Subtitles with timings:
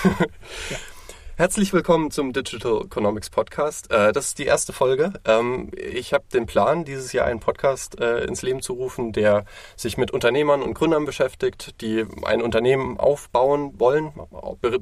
[1.36, 3.90] Herzlich willkommen zum Digital Economics Podcast.
[3.90, 5.12] Äh, das ist die erste Folge.
[5.24, 9.44] Ähm, ich habe den Plan, dieses Jahr einen Podcast äh, ins Leben zu rufen, der
[9.76, 14.12] sich mit Unternehmern und Gründern beschäftigt, die ein Unternehmen aufbauen wollen,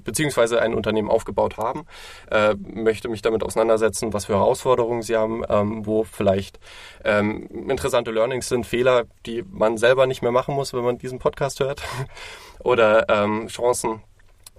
[0.05, 1.87] beziehungsweise ein Unternehmen aufgebaut haben.
[2.31, 6.61] Äh, möchte mich damit auseinandersetzen, was für Herausforderungen sie haben, ähm, wo vielleicht
[7.05, 11.19] ähm, interessante Learnings sind, Fehler, die man selber nicht mehr machen muss, wenn man diesen
[11.19, 11.83] Podcast hört,
[12.61, 13.07] oder
[13.47, 14.03] Chancen,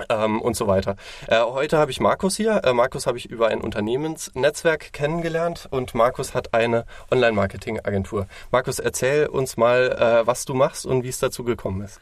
[0.09, 0.95] ähm, und so weiter.
[1.27, 2.61] Äh, heute habe ich Markus hier.
[2.63, 8.27] Äh, Markus habe ich über ein Unternehmensnetzwerk kennengelernt und Markus hat eine Online-Marketing-Agentur.
[8.51, 11.99] Markus, erzähl uns mal, äh, was du machst und wie es dazu gekommen ist.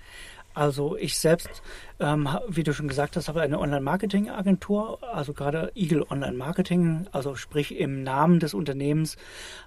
[0.57, 1.61] Also ich selbst,
[1.99, 7.77] ähm, wie du schon gesagt hast, habe eine Online-Marketing-Agentur, also gerade Eagle Online-Marketing, also sprich
[7.77, 9.17] im Namen des Unternehmens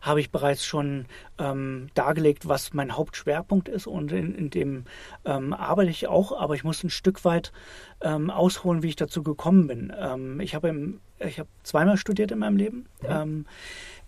[0.03, 1.07] habe ich bereits schon
[1.39, 4.84] ähm, dargelegt, was mein Hauptschwerpunkt ist und in, in dem
[5.25, 7.53] ähm, arbeite ich auch, aber ich muss ein Stück weit
[8.01, 9.93] ähm, ausholen, wie ich dazu gekommen bin.
[9.97, 12.86] Ähm, ich habe im, ich habe zweimal studiert in meinem Leben.
[13.05, 13.23] Ja.
[13.23, 13.47] Ähm,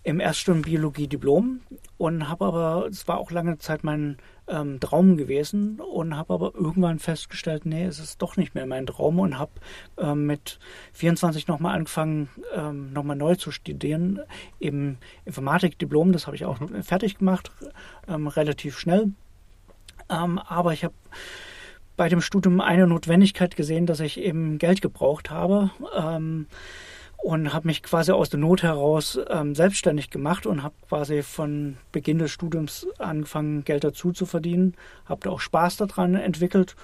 [0.03, 1.61] im Erststudium Biologie Diplom
[1.97, 6.53] und habe aber, es war auch lange Zeit mein ähm, Traum gewesen und habe aber
[6.55, 9.51] irgendwann festgestellt, nee, es ist doch nicht mehr mein Traum und habe
[9.97, 10.59] ähm, mit
[10.93, 14.19] 24 nochmal angefangen, ähm, nochmal neu zu studieren,
[14.59, 16.83] eben Informatik-Diplom, das habe ich auch mhm.
[16.83, 17.51] fertig gemacht,
[18.07, 19.11] ähm, relativ schnell.
[20.09, 20.93] Ähm, aber ich habe
[21.95, 25.69] bei dem Studium eine Notwendigkeit gesehen, dass ich eben Geld gebraucht habe.
[27.23, 31.77] Und habe mich quasi aus der Not heraus ähm, selbstständig gemacht und habe quasi von
[31.93, 36.75] Beginn des Studiums angefangen, Geld dazu zu verdienen, habe da auch Spaß daran entwickelt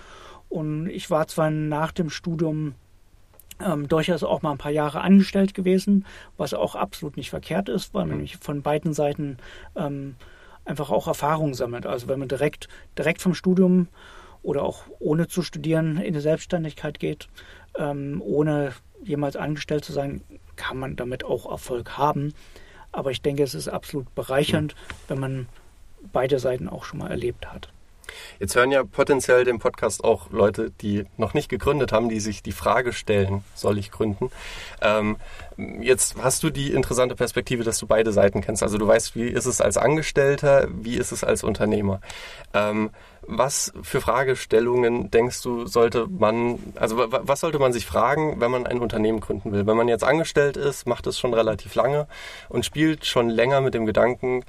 [0.49, 2.73] und ich war zwar nach dem Studium
[3.63, 6.05] ähm, durchaus auch mal ein paar Jahre angestellt gewesen,
[6.37, 8.15] was auch absolut nicht verkehrt ist, weil man mhm.
[8.15, 9.37] nämlich von beiden Seiten
[9.75, 10.15] ähm,
[10.65, 11.85] einfach auch Erfahrung sammelt.
[11.85, 12.67] Also wenn man direkt,
[12.97, 13.87] direkt vom Studium
[14.43, 17.27] oder auch ohne zu studieren in die Selbstständigkeit geht,
[17.77, 18.73] ähm, ohne
[19.03, 20.21] jemals angestellt zu sein,
[20.55, 22.33] kann man damit auch Erfolg haben.
[22.91, 24.75] Aber ich denke, es ist absolut bereichernd,
[25.07, 25.47] wenn man
[26.11, 27.69] beide Seiten auch schon mal erlebt hat.
[28.39, 32.43] Jetzt hören ja potenziell den Podcast auch Leute, die noch nicht gegründet haben, die sich
[32.43, 34.31] die Frage stellen, soll ich gründen?
[34.81, 35.17] Ähm,
[35.81, 38.63] jetzt hast du die interessante Perspektive, dass du beide Seiten kennst.
[38.63, 42.01] Also du weißt, wie ist es als Angestellter, wie ist es als Unternehmer.
[42.53, 42.91] Ähm,
[43.31, 48.65] was für Fragestellungen denkst du, sollte man, also was sollte man sich fragen, wenn man
[48.65, 49.67] ein Unternehmen gründen will?
[49.67, 52.07] Wenn man jetzt angestellt ist, macht es schon relativ lange
[52.49, 54.43] und spielt schon länger mit dem Gedanken,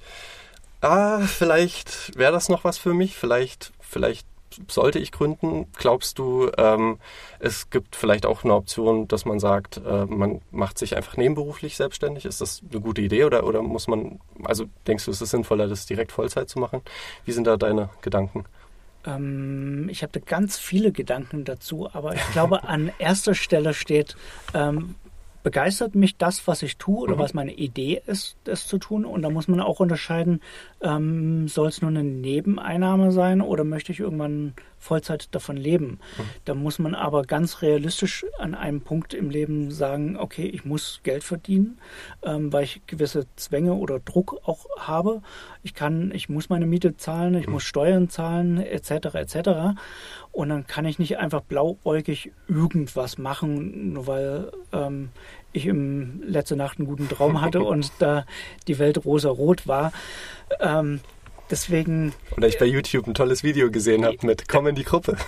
[0.80, 4.26] ah, vielleicht wäre das noch was für mich, vielleicht, vielleicht
[4.68, 5.66] sollte ich gründen.
[5.76, 6.98] Glaubst du, ähm,
[7.38, 11.76] es gibt vielleicht auch eine Option, dass man sagt, äh, man macht sich einfach nebenberuflich
[11.76, 12.24] selbstständig?
[12.24, 15.68] Ist das eine gute Idee oder, oder muss man, also denkst du, ist es sinnvoller,
[15.68, 16.82] das direkt Vollzeit zu machen?
[17.24, 18.44] Wie sind da deine Gedanken?
[19.06, 24.16] Ähm, ich habe ganz viele Gedanken dazu, aber ich glaube, an erster Stelle steht,
[24.54, 24.94] ähm,
[25.42, 27.18] begeistert mich das, was ich tue oder mhm.
[27.18, 29.04] was meine Idee ist, das zu tun.
[29.04, 30.40] Und da muss man auch unterscheiden,
[30.80, 35.98] ähm, soll es nur eine Nebeneinnahme sein oder möchte ich irgendwann Vollzeit davon leben?
[36.18, 36.22] Mhm.
[36.44, 41.00] Da muss man aber ganz realistisch an einem Punkt im Leben sagen, okay, ich muss
[41.02, 41.78] Geld verdienen,
[42.22, 45.22] ähm, weil ich gewisse Zwänge oder Druck auch habe.
[45.62, 47.54] Ich kann, ich muss meine Miete zahlen, ich mhm.
[47.54, 49.14] muss Steuern zahlen, etc.
[49.14, 49.78] etc.
[50.32, 55.10] Und dann kann ich nicht einfach blauäugig irgendwas machen, nur weil ähm,
[55.52, 58.24] ich im letzte Nacht einen guten Traum hatte und da
[58.68, 59.92] die Welt rosa-rot war.
[60.60, 61.00] Ähm,
[61.50, 62.12] deswegen.
[62.36, 65.16] Oder ich bei YouTube ein tolles Video gesehen habe mit Komm in die Gruppe.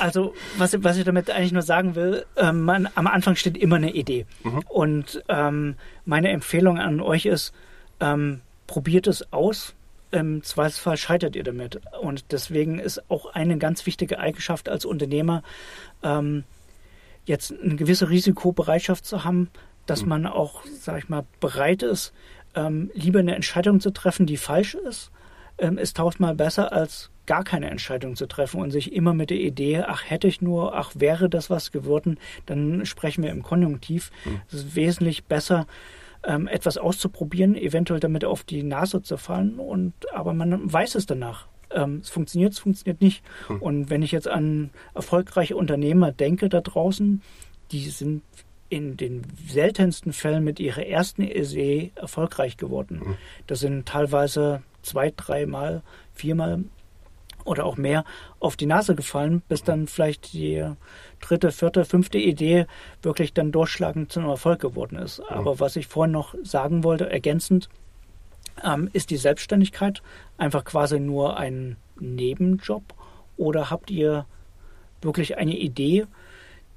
[0.00, 3.76] Also, was, was ich damit eigentlich nur sagen will, ähm, man, am Anfang steht immer
[3.76, 4.26] eine Idee.
[4.44, 4.60] Mhm.
[4.68, 5.74] Und ähm,
[6.04, 7.52] meine Empfehlung an euch ist,
[7.98, 9.74] ähm, probiert es aus.
[10.10, 11.80] Im Zweifelsfall scheitert ihr damit.
[12.00, 15.42] Und deswegen ist auch eine ganz wichtige Eigenschaft als Unternehmer,
[16.02, 16.44] ähm,
[17.26, 19.50] jetzt eine gewisse Risikobereitschaft zu haben,
[19.86, 20.08] dass mhm.
[20.08, 22.12] man auch, sag ich mal, bereit ist,
[22.54, 25.10] ähm, lieber eine Entscheidung zu treffen, die falsch ist,
[25.58, 29.38] ähm, ist tausendmal besser, als gar keine Entscheidung zu treffen und sich immer mit der
[29.38, 34.10] Idee, ach hätte ich nur, ach wäre das was geworden, dann sprechen wir im Konjunktiv.
[34.24, 34.40] Mhm.
[34.48, 35.66] Es ist wesentlich besser,
[36.24, 41.06] ähm, etwas auszuprobieren, eventuell damit auf die Nase zu fallen und aber man weiß es
[41.06, 41.46] danach.
[41.70, 43.22] Ähm, es funktioniert, es funktioniert nicht.
[43.48, 43.62] Mhm.
[43.62, 47.22] Und wenn ich jetzt an erfolgreiche Unternehmer denke da draußen,
[47.70, 48.22] die sind
[48.70, 53.00] in den seltensten Fällen mit ihrer ersten Idee erfolgreich geworden.
[53.04, 53.16] Mhm.
[53.46, 55.82] Das sind teilweise zwei, dreimal,
[56.14, 56.64] viermal
[57.48, 58.04] oder auch mehr
[58.40, 60.64] auf die Nase gefallen, bis dann vielleicht die
[61.20, 62.66] dritte, vierte, fünfte Idee
[63.02, 65.20] wirklich dann durchschlagend zum Erfolg geworden ist.
[65.20, 67.68] Aber was ich vorhin noch sagen wollte, ergänzend,
[68.64, 70.02] ähm, ist die Selbstständigkeit
[70.36, 72.82] einfach quasi nur ein Nebenjob
[73.36, 74.26] oder habt ihr
[75.00, 76.06] wirklich eine Idee,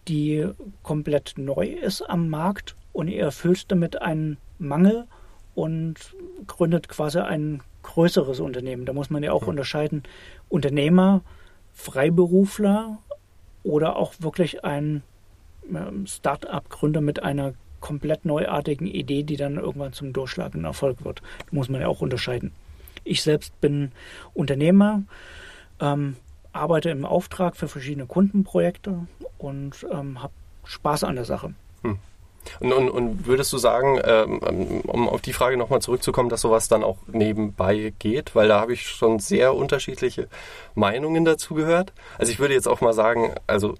[0.07, 0.47] die
[0.83, 5.05] komplett neu ist am Markt und ihr erfüllt damit einen Mangel
[5.53, 5.95] und
[6.47, 8.85] gründet quasi ein größeres Unternehmen.
[8.85, 9.49] Da muss man ja auch mhm.
[9.49, 10.03] unterscheiden,
[10.51, 11.21] Unternehmer,
[11.73, 12.99] Freiberufler
[13.63, 15.03] oder auch wirklich ein
[15.69, 21.21] ähm, Start-up-Gründer mit einer komplett neuartigen Idee, die dann irgendwann zum durchschlagenden Erfolg wird.
[21.39, 22.51] Da muss man ja auch unterscheiden.
[23.03, 23.91] Ich selbst bin
[24.33, 25.03] Unternehmer,
[25.79, 26.15] ähm,
[26.53, 29.07] arbeite im Auftrag für verschiedene Kundenprojekte
[29.39, 30.33] und ähm, habe
[30.65, 31.53] Spaß an der Sache.
[31.83, 31.97] Hm.
[32.59, 36.67] Und, und, und, würdest du sagen, ähm, um auf die Frage nochmal zurückzukommen, dass sowas
[36.67, 38.35] dann auch nebenbei geht?
[38.35, 40.27] Weil da habe ich schon sehr unterschiedliche
[40.75, 41.93] Meinungen dazu gehört.
[42.17, 43.75] Also ich würde jetzt auch mal sagen, also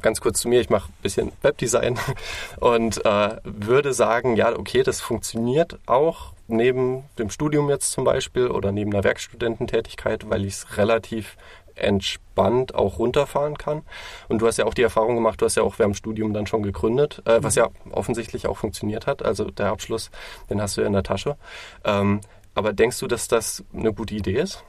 [0.00, 1.98] ganz kurz zu mir, ich mache ein bisschen Webdesign
[2.60, 8.48] und äh, würde sagen, ja, okay, das funktioniert auch neben dem Studium jetzt zum Beispiel
[8.48, 11.36] oder neben einer Werkstudententätigkeit, weil ich es relativ
[11.74, 13.82] entspannt auch runterfahren kann.
[14.28, 16.32] Und du hast ja auch die Erfahrung gemacht, du hast ja auch während dem Studium
[16.32, 19.24] dann schon gegründet, äh, was ja offensichtlich auch funktioniert hat.
[19.24, 20.10] Also der Abschluss,
[20.48, 21.36] den hast du ja in der Tasche.
[21.84, 22.20] Ähm,
[22.54, 24.64] aber denkst du, dass das eine gute Idee ist?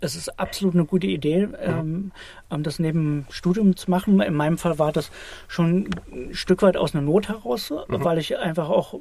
[0.00, 2.12] Es ist absolut eine gute Idee, ähm,
[2.50, 4.20] ähm das neben Studium zu machen.
[4.20, 5.10] In meinem Fall war das
[5.48, 8.04] schon ein Stück weit aus einer Not heraus, mhm.
[8.04, 8.94] weil ich einfach auch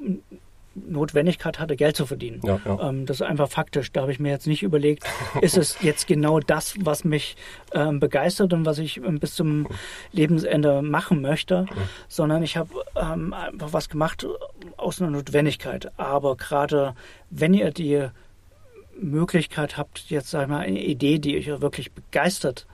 [0.88, 2.42] Notwendigkeit hatte, Geld zu verdienen.
[2.44, 2.90] Ja, ja.
[2.90, 3.92] Ähm, das ist einfach faktisch.
[3.92, 5.04] Da habe ich mir jetzt nicht überlegt,
[5.42, 7.36] ist es jetzt genau das, was mich
[7.74, 9.68] ähm, begeistert und was ich ähm, bis zum
[10.12, 11.68] Lebensende machen möchte, mhm.
[12.08, 14.26] sondern ich habe ähm, einfach was gemacht
[14.78, 15.92] aus einer Notwendigkeit.
[15.98, 16.96] Aber gerade
[17.30, 18.08] wenn ihr die
[19.00, 22.68] Möglichkeit habt, jetzt sag ich mal eine Idee, die euch wirklich begeistert,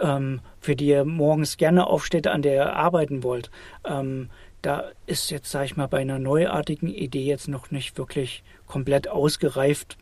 [0.00, 3.50] ähm, für die ihr morgens gerne aufsteht, an der ihr arbeiten wollt,
[3.84, 4.30] ähm,
[4.64, 9.08] da ist jetzt, sage ich mal, bei einer neuartigen Idee jetzt noch nicht wirklich komplett
[9.08, 9.98] ausgereift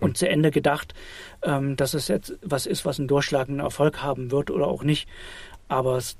[0.00, 0.94] und zu Ende gedacht,
[1.42, 5.08] ähm, dass es jetzt was ist, was einen durchschlagenden Erfolg haben wird oder auch nicht.
[5.68, 6.16] Aber es,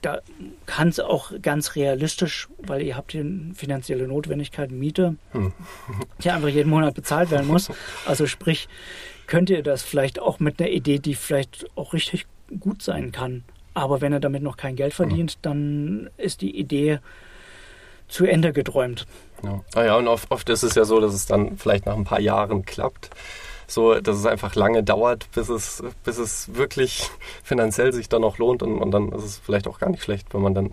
[0.00, 0.20] da
[0.66, 3.24] kann es auch ganz realistisch, weil ihr habt hier
[3.54, 5.52] finanzielle Notwendigkeiten, Miete, hm.
[6.22, 7.70] die einfach jeden Monat bezahlt werden muss.
[8.06, 8.68] Also sprich,
[9.28, 12.26] könnt ihr das vielleicht auch mit einer Idee, die vielleicht auch richtig
[12.58, 17.00] gut sein kann, aber wenn er damit noch kein Geld verdient, dann ist die Idee
[18.08, 19.06] zu Ende geträumt.
[19.42, 19.60] Ja.
[19.74, 22.04] Ah ja, und oft, oft ist es ja so, dass es dann vielleicht nach ein
[22.04, 23.10] paar Jahren klappt.
[23.66, 27.08] So, dass es einfach lange dauert, bis es, bis es wirklich
[27.42, 30.34] finanziell sich dann auch lohnt und, und dann ist es vielleicht auch gar nicht schlecht,
[30.34, 30.72] wenn man dann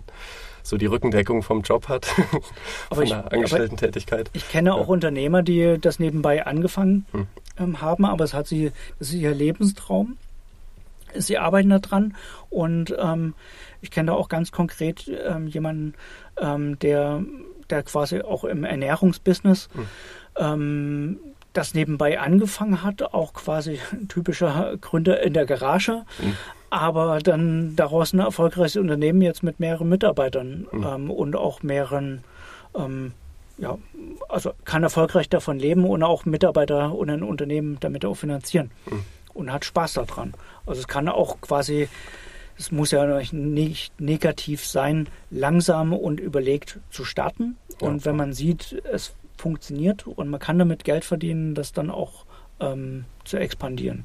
[0.62, 2.04] so die Rückendeckung vom Job hat,
[2.92, 4.30] von ich, der Angestellten-Tätigkeit.
[4.34, 7.26] Ich kenne auch Unternehmer, die das nebenbei angefangen hm.
[7.58, 10.18] ähm, haben, aber es hat sie, das ist ihr Lebenstraum
[11.16, 12.16] sie arbeiten daran
[12.48, 13.34] und ähm,
[13.80, 15.94] ich kenne da auch ganz konkret ähm, jemanden,
[16.40, 17.22] ähm, der,
[17.70, 21.18] der quasi auch im Ernährungsbusiness mhm.
[21.52, 26.36] das nebenbei angefangen hat, auch quasi ein typischer Gründer in der Garage, mhm.
[26.70, 31.10] aber dann daraus ein erfolgreiches Unternehmen jetzt mit mehreren Mitarbeitern mhm.
[31.10, 32.22] und auch mehreren
[32.74, 33.12] ähm,
[33.60, 33.78] ja,
[34.28, 38.70] also kann erfolgreich davon leben und auch Mitarbeiter und ein Unternehmen damit auch finanzieren.
[39.40, 40.34] Und hat Spaß daran.
[40.66, 41.88] Also es kann auch quasi,
[42.58, 47.56] es muss ja nicht negativ sein, langsam und überlegt zu starten.
[47.80, 52.26] Und wenn man sieht, es funktioniert und man kann damit Geld verdienen, das dann auch
[52.60, 54.04] ähm, zu expandieren.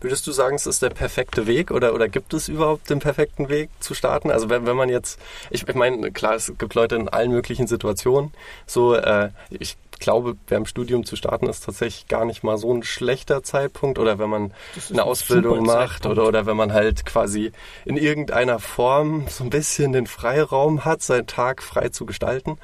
[0.00, 3.48] Würdest du sagen, es ist der perfekte Weg oder, oder gibt es überhaupt den perfekten
[3.48, 4.30] Weg zu starten?
[4.30, 5.18] Also wenn, wenn man jetzt,
[5.50, 8.30] ich, ich meine, klar, es gibt Leute in allen möglichen Situationen.
[8.66, 12.82] So, äh, ich glaube, während Studium zu starten ist tatsächlich gar nicht mal so ein
[12.82, 14.52] schlechter Zeitpunkt oder wenn man
[14.90, 17.52] eine Ausbildung macht oder, oder wenn man halt quasi
[17.84, 22.58] in irgendeiner Form so ein bisschen den Freiraum hat, seinen Tag frei zu gestalten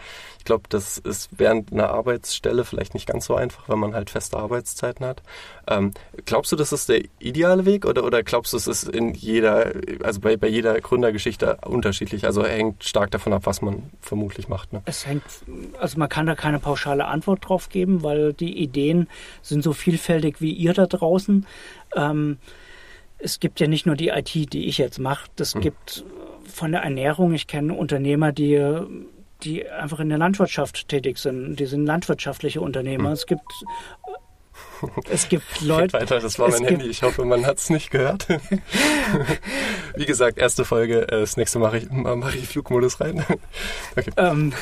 [0.46, 4.38] glaube, das ist während einer Arbeitsstelle vielleicht nicht ganz so einfach, wenn man halt feste
[4.38, 5.22] Arbeitszeiten hat.
[5.68, 5.92] Ähm,
[6.24, 9.72] glaubst du, das ist der ideale Weg oder, oder glaubst du, es ist in jeder,
[10.02, 12.24] also bei, bei jeder Gründergeschichte unterschiedlich?
[12.24, 14.72] Also hängt stark davon ab, was man vermutlich macht.
[14.72, 14.80] Ne?
[14.86, 15.24] Es hängt,
[15.78, 19.08] also man kann da keine pauschale Antwort drauf geben, weil die Ideen
[19.42, 21.46] sind so vielfältig wie ihr da draußen.
[21.94, 22.38] Ähm,
[23.18, 25.28] es gibt ja nicht nur die IT, die ich jetzt mache.
[25.38, 25.60] Es hm.
[25.60, 26.04] gibt
[26.44, 28.54] von der Ernährung, ich kenne Unternehmer, die
[29.42, 31.56] die einfach in der Landwirtschaft tätig sind.
[31.56, 33.08] Die sind landwirtschaftliche Unternehmer.
[33.08, 33.12] Hm.
[33.12, 33.42] Es gibt
[35.10, 35.94] es gibt Leute.
[35.94, 36.86] Weiter, das war mein Handy.
[36.86, 38.26] Ich hoffe, man hat es nicht gehört.
[39.96, 41.02] Wie gesagt, erste Folge.
[41.02, 43.24] Äh, das nächste mache ich, mach ich Flugmodus rein.
[43.96, 44.10] Okay.
[44.18, 44.52] Ähm,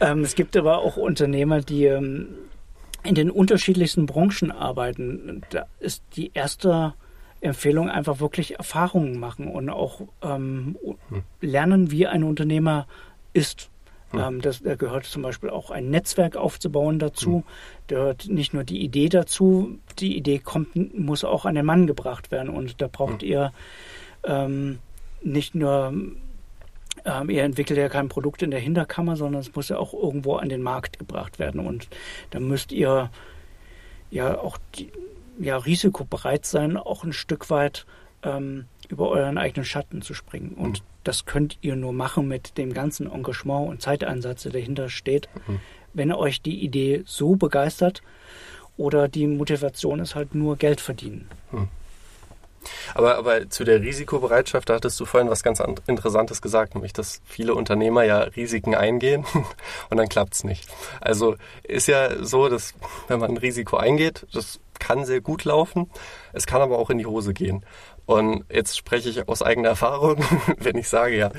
[0.00, 2.28] ähm, es gibt aber auch Unternehmer, die ähm,
[3.02, 5.42] in den unterschiedlichsten Branchen arbeiten.
[5.50, 6.94] Da ist die erste
[7.40, 10.76] Empfehlung einfach wirklich Erfahrungen machen und auch ähm,
[11.08, 11.22] hm.
[11.40, 12.86] lernen, wie ein Unternehmer
[13.36, 13.70] ist.
[14.10, 14.20] Hm.
[14.20, 17.36] Ähm, das, da gehört zum Beispiel auch ein Netzwerk aufzubauen dazu.
[17.36, 17.42] Hm.
[17.88, 21.86] Da gehört nicht nur die Idee dazu, die Idee kommt, muss auch an den Mann
[21.86, 22.48] gebracht werden.
[22.48, 23.28] Und da braucht hm.
[23.28, 23.52] ihr
[24.24, 24.78] ähm,
[25.22, 25.92] nicht nur
[27.04, 30.36] ähm, ihr entwickelt ja kein Produkt in der Hinterkammer, sondern es muss ja auch irgendwo
[30.36, 31.60] an den Markt gebracht werden.
[31.60, 31.88] Und
[32.30, 33.10] da müsst ihr
[34.10, 34.90] ja auch die,
[35.38, 37.86] ja, risikobereit sein, auch ein Stück weit
[38.22, 40.52] ähm, über euren eigenen Schatten zu springen.
[40.52, 40.84] Und mhm.
[41.04, 45.60] das könnt ihr nur machen mit dem ganzen Engagement und Zeiteinsatz, der dahinter steht, mhm.
[45.94, 48.02] wenn euch die Idee so begeistert
[48.76, 51.28] oder die Motivation ist halt nur Geld verdienen.
[51.50, 51.68] Mhm.
[52.94, 57.20] Aber, aber zu der Risikobereitschaft, da hattest du vorhin was ganz Interessantes gesagt, nämlich, dass
[57.24, 59.24] viele Unternehmer ja Risiken eingehen
[59.90, 60.68] und dann klappt es nicht.
[61.00, 62.74] Also ist ja so, dass
[63.08, 65.90] wenn man ein Risiko eingeht, das kann sehr gut laufen,
[66.32, 67.64] es kann aber auch in die Hose gehen.
[68.06, 70.24] Und jetzt spreche ich aus eigener Erfahrung,
[70.58, 71.30] wenn ich sage, ja,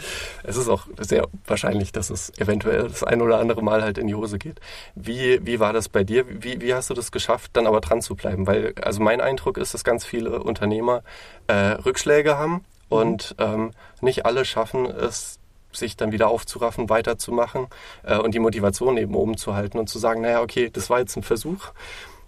[0.43, 4.07] es ist auch sehr wahrscheinlich, dass es eventuell das ein oder andere Mal halt in
[4.07, 4.59] die Hose geht.
[4.93, 6.25] Wie, wie war das bei dir?
[6.27, 8.47] Wie, wie hast du das geschafft, dann aber dran zu bleiben?
[8.47, 11.03] Weil, also mein Eindruck ist, dass ganz viele Unternehmer
[11.47, 13.71] äh, Rückschläge haben und ähm,
[14.01, 15.39] nicht alle schaffen es,
[15.71, 17.67] sich dann wieder aufzuraffen, weiterzumachen
[18.03, 20.99] äh, und die Motivation eben oben zu halten und zu sagen, naja, okay, das war
[20.99, 21.71] jetzt ein Versuch.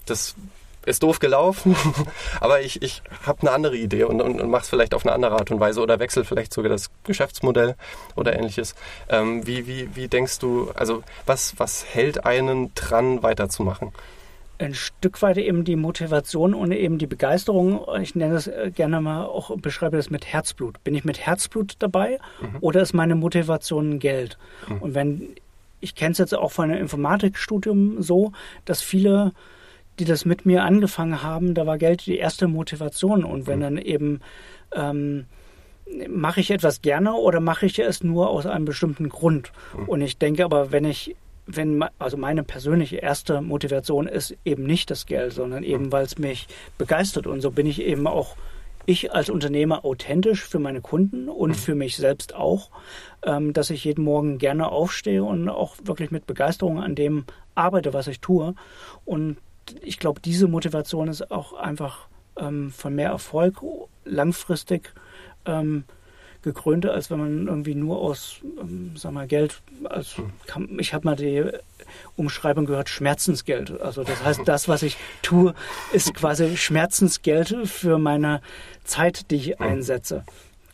[0.05, 0.35] Das
[0.85, 1.75] ist doof gelaufen,
[2.41, 5.13] aber ich, ich habe eine andere Idee und, und, und mache es vielleicht auf eine
[5.13, 7.75] andere Art und Weise oder wechsle vielleicht sogar das Geschäftsmodell
[8.15, 8.75] oder ähnliches.
[9.09, 13.91] Ähm, wie, wie, wie denkst du, also was, was hält einen dran, weiterzumachen?
[14.59, 17.85] ein Stück weit eben die Motivation und eben die Begeisterung.
[18.01, 20.83] Ich nenne das äh, gerne mal auch, beschreibe das mit Herzblut.
[20.83, 22.57] Bin ich mit Herzblut dabei mhm.
[22.59, 24.37] oder ist meine Motivation Geld?
[24.67, 24.77] Mhm.
[24.79, 25.29] Und wenn,
[25.79, 28.33] ich kenne es jetzt auch von einem Informatikstudium so,
[28.65, 29.31] dass viele
[29.99, 33.23] die das mit mir angefangen haben, da war Geld die erste Motivation.
[33.23, 33.63] Und wenn mhm.
[33.63, 34.19] dann eben
[34.73, 35.25] ähm,
[36.07, 39.51] mache ich etwas gerne oder mache ich es nur aus einem bestimmten Grund?
[39.77, 39.89] Mhm.
[39.89, 41.15] Und ich denke aber, wenn ich,
[41.45, 45.91] wenn, also meine persönliche erste Motivation ist eben nicht das Geld, sondern eben, mhm.
[45.91, 47.27] weil es mich begeistert.
[47.27, 48.35] Und so bin ich eben auch
[48.85, 52.71] ich als Unternehmer authentisch für meine Kunden und für mich selbst auch,
[53.23, 57.93] ähm, dass ich jeden Morgen gerne aufstehe und auch wirklich mit Begeisterung an dem arbeite,
[57.93, 58.55] was ich tue.
[59.05, 59.37] Und
[59.81, 62.07] ich glaube, diese Motivation ist auch einfach
[62.37, 63.61] ähm, von mehr Erfolg
[64.05, 64.93] langfristig
[65.45, 65.83] ähm,
[66.41, 71.05] gekrönter, als wenn man irgendwie nur aus, ähm, sag mal, Geld, also kann, ich habe
[71.05, 71.43] mal die
[72.15, 73.81] Umschreibung gehört, Schmerzensgeld.
[73.81, 75.53] Also das heißt, das, was ich tue,
[75.91, 78.41] ist quasi Schmerzensgeld für meine
[78.83, 80.23] Zeit, die ich einsetze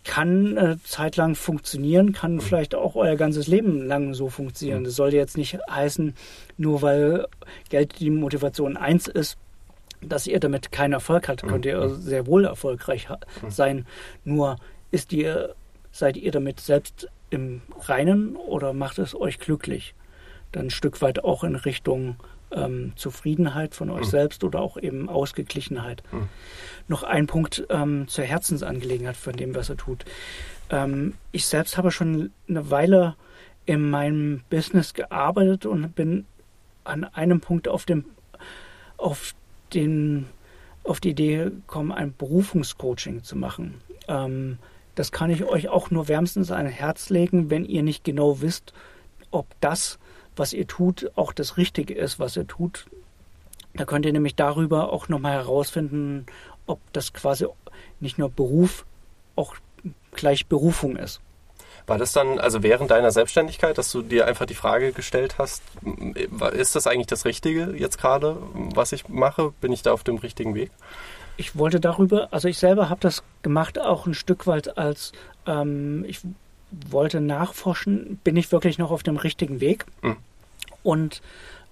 [0.05, 4.83] kann eine Zeit lang funktionieren, kann vielleicht auch euer ganzes Leben lang so funktionieren.
[4.83, 6.13] Das soll jetzt nicht heißen,
[6.57, 7.27] nur weil
[7.69, 9.37] Geld die Motivation eins ist,
[10.01, 13.07] dass ihr damit keinen Erfolg habt, könnt ihr sehr wohl erfolgreich
[13.49, 13.85] sein.
[14.23, 14.57] Nur
[14.91, 15.55] ist ihr,
[15.91, 19.95] seid ihr damit selbst im Reinen oder macht es euch glücklich?
[20.51, 22.17] Dann ein Stück weit auch in Richtung
[22.51, 24.11] ähm, Zufriedenheit von euch mhm.
[24.11, 26.03] selbst oder auch eben Ausgeglichenheit.
[26.87, 30.05] Noch ein Punkt ähm, zur Herzensangelegenheit von dem, was er tut.
[30.69, 33.15] Ähm, ich selbst habe schon eine Weile
[33.65, 36.25] in meinem Business gearbeitet und bin
[36.83, 38.05] an einem Punkt auf dem
[38.97, 39.33] auf
[39.73, 40.27] den
[40.83, 43.81] auf die Idee gekommen, ein Berufungscoaching zu machen.
[44.07, 44.59] Ähm,
[44.93, 48.73] das kann ich euch auch nur wärmstens an Herz legen, wenn ihr nicht genau wisst,
[49.31, 49.97] ob das
[50.35, 52.85] was ihr tut, auch das Richtige ist, was ihr tut.
[53.73, 56.25] Da könnt ihr nämlich darüber auch nochmal herausfinden,
[56.67, 57.45] ob das quasi
[57.99, 58.85] nicht nur Beruf,
[59.35, 59.55] auch
[60.11, 61.21] gleich Berufung ist.
[61.87, 65.61] War das dann, also während deiner Selbstständigkeit, dass du dir einfach die Frage gestellt hast,
[66.53, 69.53] ist das eigentlich das Richtige jetzt gerade, was ich mache?
[69.61, 70.71] Bin ich da auf dem richtigen Weg?
[71.37, 75.11] Ich wollte darüber, also ich selber habe das gemacht, auch ein Stück weit als,
[75.45, 76.21] ähm, ich
[76.89, 80.17] wollte nachforschen, bin ich wirklich noch auf dem richtigen Weg mhm.
[80.81, 81.21] und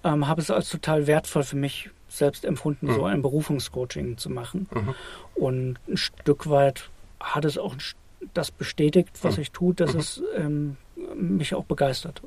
[0.04, 2.96] ähm, habe es als total wertvoll für mich selbst empfunden, mhm.
[2.96, 4.68] so ein Berufungscoaching zu machen.
[4.72, 4.96] Mhm.
[5.36, 6.90] Und ein Stück weit
[7.20, 7.76] hat es auch
[8.34, 9.42] das bestätigt, was mhm.
[9.44, 10.00] ich tue, dass mhm.
[10.00, 10.78] es ähm,
[11.16, 12.22] mich auch begeistert.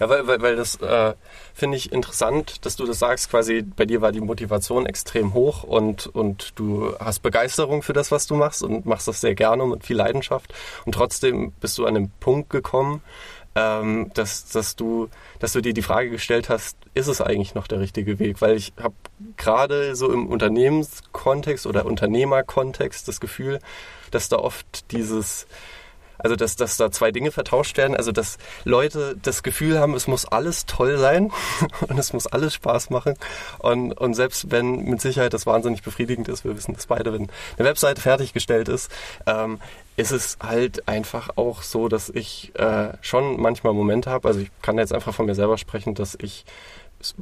[0.00, 1.14] Ja, weil, weil, weil das äh,
[1.54, 5.62] finde ich interessant, dass du das sagst, quasi bei dir war die Motivation extrem hoch
[5.62, 9.62] und, und du hast Begeisterung für das, was du machst und machst das sehr gerne
[9.62, 10.52] und mit viel Leidenschaft
[10.84, 13.02] und trotzdem bist du an den Punkt gekommen,
[13.58, 15.08] ähm, dass, dass, du,
[15.40, 18.40] dass du dir die Frage gestellt hast, ist es eigentlich noch der richtige Weg?
[18.40, 18.94] Weil ich habe
[19.36, 23.58] gerade so im Unternehmenskontext oder Unternehmerkontext das Gefühl,
[24.10, 25.46] dass da oft dieses
[26.20, 27.96] also, dass, dass da zwei Dinge vertauscht werden.
[27.96, 31.30] Also, dass Leute das Gefühl haben, es muss alles toll sein
[31.88, 33.14] und es muss alles Spaß machen.
[33.60, 37.28] Und, und selbst wenn mit Sicherheit das wahnsinnig befriedigend ist, wir wissen das beide, wenn
[37.56, 38.90] eine Webseite fertiggestellt ist,
[39.26, 39.60] ähm,
[39.98, 44.50] ist es halt einfach auch so, dass ich äh, schon manchmal Momente habe, also ich
[44.62, 46.44] kann jetzt einfach von mir selber sprechen, dass ich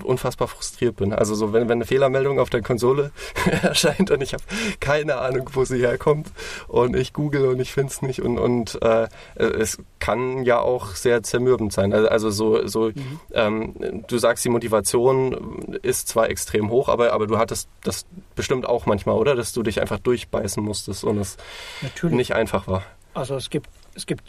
[0.03, 1.13] unfassbar frustriert bin.
[1.13, 3.11] Also so, wenn, wenn eine Fehlermeldung auf der Konsole
[3.63, 4.43] erscheint und ich habe
[4.81, 6.29] keine Ahnung, wo sie herkommt
[6.69, 10.95] und ich google und ich finde es nicht und, und äh, es kann ja auch
[10.95, 11.93] sehr zermürbend sein.
[11.93, 13.21] Also, also so, so mhm.
[13.33, 18.67] ähm, du sagst, die Motivation ist zwar extrem hoch, aber, aber du hattest das bestimmt
[18.67, 19.35] auch manchmal, oder?
[19.35, 21.37] Dass du dich einfach durchbeißen musstest und es
[21.83, 22.17] Natürlich.
[22.17, 22.83] nicht einfach war.
[23.13, 24.23] Also es gibt, es gibt,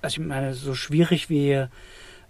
[0.00, 1.66] also ich meine, so schwierig wie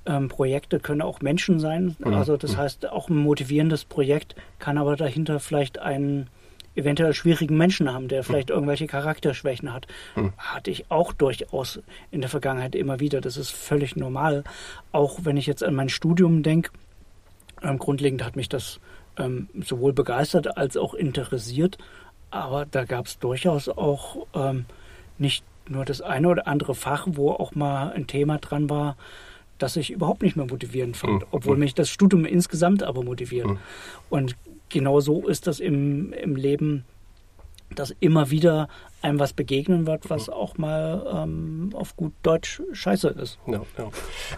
[0.06, 1.96] ähm, Projekte können auch Menschen sein.
[1.98, 2.14] Mhm.
[2.14, 2.56] Also das mhm.
[2.58, 6.28] heißt, auch ein motivierendes Projekt kann aber dahinter vielleicht einen
[6.74, 8.56] eventuell schwierigen Menschen haben, der vielleicht mhm.
[8.56, 9.86] irgendwelche Charakterschwächen hat.
[10.14, 10.32] Mhm.
[10.36, 13.20] Hatte ich auch durchaus in der Vergangenheit immer wieder.
[13.20, 14.44] Das ist völlig normal.
[14.92, 16.70] Auch wenn ich jetzt an mein Studium denke,
[17.62, 18.78] ähm, grundlegend hat mich das
[19.16, 21.78] ähm, sowohl begeistert als auch interessiert.
[22.30, 24.66] Aber da gab es durchaus auch ähm,
[25.18, 28.96] nicht nur das eine oder andere Fach, wo auch mal ein Thema dran war,
[29.58, 31.26] das ich überhaupt nicht mehr motivierend fand, mhm.
[31.30, 33.46] obwohl mich das Studium insgesamt aber motiviert.
[33.46, 33.58] Mhm.
[34.10, 34.36] Und
[34.68, 36.84] genau so ist das im, im Leben,
[37.74, 38.68] dass immer wieder
[39.02, 40.32] einem was begegnen wird, was mhm.
[40.32, 43.38] auch mal ähm, auf gut Deutsch scheiße ist.
[43.46, 43.90] Ja, ja.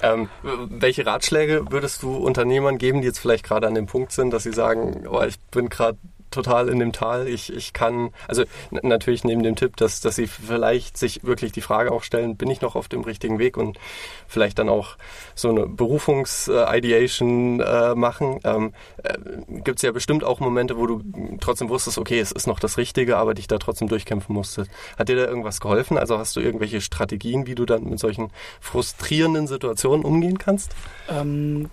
[0.02, 4.30] Ähm, welche Ratschläge würdest du Unternehmern geben, die jetzt vielleicht gerade an dem Punkt sind,
[4.32, 5.98] dass sie sagen, oh, ich bin gerade
[6.30, 7.28] total in dem Tal.
[7.28, 11.60] Ich, ich kann, also natürlich neben dem Tipp, dass, dass sie vielleicht sich wirklich die
[11.60, 13.78] Frage auch stellen, bin ich noch auf dem richtigen Weg und
[14.26, 14.96] vielleicht dann auch
[15.34, 18.40] so eine Berufungs-Ideation äh, machen.
[18.44, 19.14] Ähm, äh,
[19.62, 21.02] Gibt es ja bestimmt auch Momente, wo du
[21.40, 24.70] trotzdem wusstest, okay, es ist noch das Richtige, aber dich da trotzdem durchkämpfen musstest.
[24.98, 25.98] Hat dir da irgendwas geholfen?
[25.98, 28.30] Also hast du irgendwelche Strategien, wie du dann mit solchen
[28.60, 30.74] frustrierenden Situationen umgehen kannst?
[31.08, 31.70] Ähm,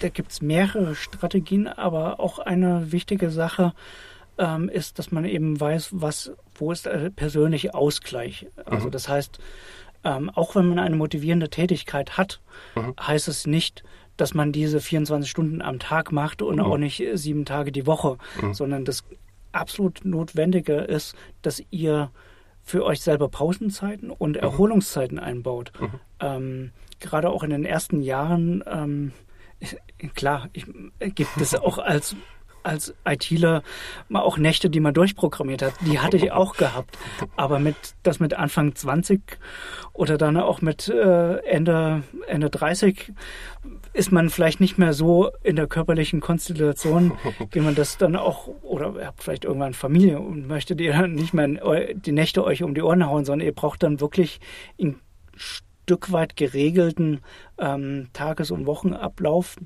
[0.00, 3.72] da gibt es mehrere Strategien, aber auch eine wichtige Sache
[4.38, 8.46] ähm, ist, dass man eben weiß, was, wo ist der persönliche Ausgleich.
[8.64, 8.92] Also mhm.
[8.92, 9.38] das heißt,
[10.04, 12.40] ähm, auch wenn man eine motivierende Tätigkeit hat,
[12.74, 12.94] mhm.
[13.00, 13.82] heißt es nicht,
[14.16, 16.62] dass man diese 24 Stunden am Tag macht und mhm.
[16.62, 18.54] auch nicht sieben Tage die Woche, mhm.
[18.54, 19.04] sondern das
[19.52, 22.10] absolut Notwendige ist, dass ihr
[22.62, 24.42] für euch selber Pausenzeiten und mhm.
[24.42, 25.72] Erholungszeiten einbaut.
[25.80, 25.90] Mhm.
[26.20, 29.12] Ähm, gerade auch in den ersten Jahren ähm,
[30.14, 30.66] klar, ich,
[31.14, 32.16] gibt es auch als
[32.62, 33.62] als ITler
[34.08, 35.74] mal auch Nächte, die man durchprogrammiert hat.
[35.86, 36.98] Die hatte ich auch gehabt.
[37.36, 39.20] Aber mit das mit Anfang 20
[39.92, 43.12] oder dann auch mit äh, Ende, Ende 30
[43.92, 47.12] ist man vielleicht nicht mehr so in der körperlichen Konstellation,
[47.50, 51.14] wie man das dann auch, oder ihr habt vielleicht irgendwann Familie und möchtet ihr dann
[51.14, 51.48] nicht mehr
[51.94, 54.40] die Nächte euch um die Ohren hauen, sondern ihr braucht dann wirklich
[54.76, 54.96] in
[55.88, 57.20] Stück weit geregelten
[57.58, 59.56] ähm, Tages- und Wochenablauf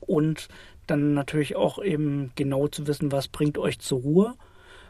[0.00, 0.48] und
[0.88, 4.34] dann natürlich auch eben genau zu wissen, was bringt euch zur Ruhe.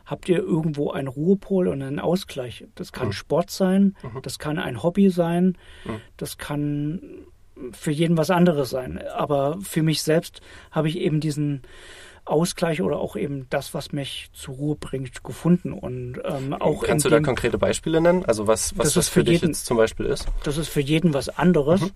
[0.07, 2.64] Habt ihr irgendwo einen Ruhepol und einen Ausgleich?
[2.74, 3.12] Das kann mhm.
[3.12, 4.22] Sport sein, mhm.
[4.22, 6.00] das kann ein Hobby sein, mhm.
[6.16, 7.03] das kann
[7.72, 8.98] für jeden was anderes sein.
[9.14, 11.61] Aber für mich selbst habe ich eben diesen
[12.24, 15.72] Ausgleich oder auch eben das, was mich zur Ruhe bringt, gefunden.
[15.72, 18.24] Und ähm, auch Kannst du da konkrete Beispiele nennen?
[18.24, 20.26] Also was, was das, das für, für dich jetzt zum Beispiel ist?
[20.44, 21.80] Das ist für jeden was anderes.
[21.80, 21.90] Mhm.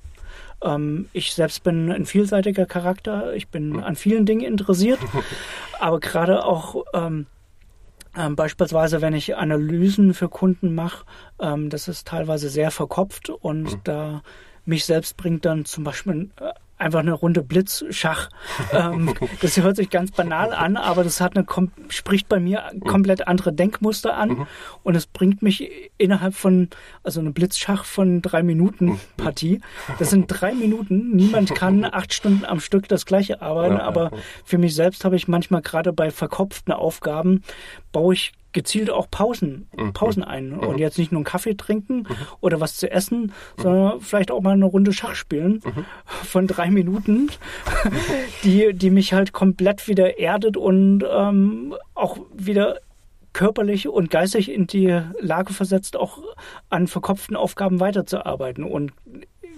[0.63, 3.35] Ähm, ich selbst bin ein vielseitiger Charakter.
[3.35, 3.85] Ich bin mhm.
[3.85, 4.99] an vielen Dingen interessiert.
[5.81, 7.27] aber gerade auch ähm,
[8.17, 11.05] ähm, beispielsweise, wenn ich Analysen für Kunden mache,
[11.41, 13.81] ähm, das ist teilweise sehr verkopft und mhm.
[13.85, 14.23] da
[14.65, 18.29] mich selbst bringt dann zum Beispiel äh, einfach eine Runde Blitzschach.
[18.73, 21.47] Ähm, das hört sich ganz banal an, aber das hat eine
[21.89, 24.47] spricht bei mir komplett andere Denkmuster an mhm.
[24.83, 26.69] und es bringt mich innerhalb von
[27.03, 29.01] also eine Blitzschach von drei Minuten mhm.
[29.17, 29.61] Partie.
[29.99, 31.15] Das sind drei Minuten.
[31.15, 34.11] Niemand kann acht Stunden am Stück das gleiche arbeiten, aber
[34.45, 37.43] für mich selbst habe ich manchmal gerade bei verkopften Aufgaben
[37.93, 39.93] baue ich gezielt auch Pausen, mhm.
[39.93, 40.51] Pausen ein.
[40.51, 40.61] Mhm.
[40.61, 42.17] Und jetzt nicht nur einen Kaffee trinken mhm.
[42.41, 45.61] oder was zu essen, sondern vielleicht auch mal eine Runde Schach spielen
[46.07, 47.31] von drei Minuten,
[48.45, 52.79] die, die mich halt komplett wieder erdet und ähm, auch wieder
[53.35, 56.19] körperlich und geistig in die Lage versetzt, auch
[56.71, 58.65] an verkopften Aufgaben weiterzuarbeiten.
[58.65, 58.93] Und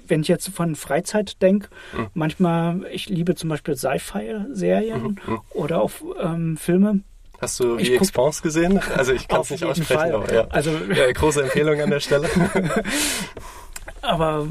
[0.08, 2.06] wenn ich jetzt von Freizeit denke, mhm.
[2.14, 5.40] manchmal, ich liebe zum Beispiel Sci-Fi-Serien mhm.
[5.50, 7.00] oder auch ähm, Filme
[7.40, 8.80] Hast du die Expanse gesehen?
[8.96, 10.14] Also ich kann es nicht aussprechen, Fall.
[10.14, 10.46] aber ja.
[10.48, 12.28] Also, ja, große Empfehlung an der Stelle.
[14.02, 14.46] aber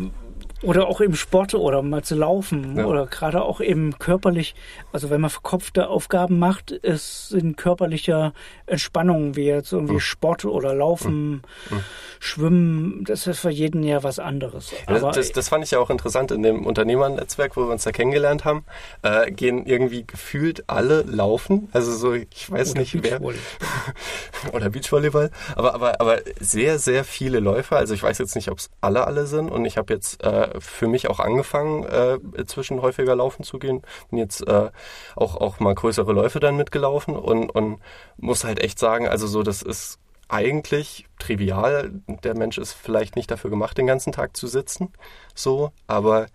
[0.65, 2.85] oder auch im Sport oder mal zu laufen ja.
[2.85, 4.55] oder gerade auch eben körperlich.
[4.91, 8.33] Also wenn man verkopfte Aufgaben macht, ist in körperlicher
[8.65, 9.99] Entspannung, wie jetzt irgendwie mhm.
[9.99, 11.79] Sport oder Laufen, mhm.
[12.19, 14.73] Schwimmen, das ist für jeden ja was anderes.
[14.87, 17.91] Aber das, das, fand ich ja auch interessant in dem Unternehmernetzwerk, wo wir uns da
[17.91, 18.65] kennengelernt haben,
[19.03, 21.69] äh, gehen irgendwie gefühlt alle laufen.
[21.71, 23.21] Also so, ich weiß oder nicht wer.
[24.53, 25.29] oder Beachvolleyball.
[25.55, 27.77] Aber, aber, aber sehr, sehr viele Läufer.
[27.77, 30.54] Also ich weiß jetzt nicht, ob es alle alle sind und ich habe jetzt äh,
[30.59, 33.81] für mich auch angefangen, äh, zwischen häufiger laufen zu gehen.
[34.09, 34.69] Bin jetzt äh,
[35.15, 37.79] auch, auch mal größere Läufe dann mitgelaufen und, und
[38.17, 41.91] muss halt echt sagen, also so, das ist eigentlich trivial.
[42.23, 44.91] Der Mensch ist vielleicht nicht dafür gemacht, den ganzen Tag zu sitzen,
[45.33, 46.27] so, aber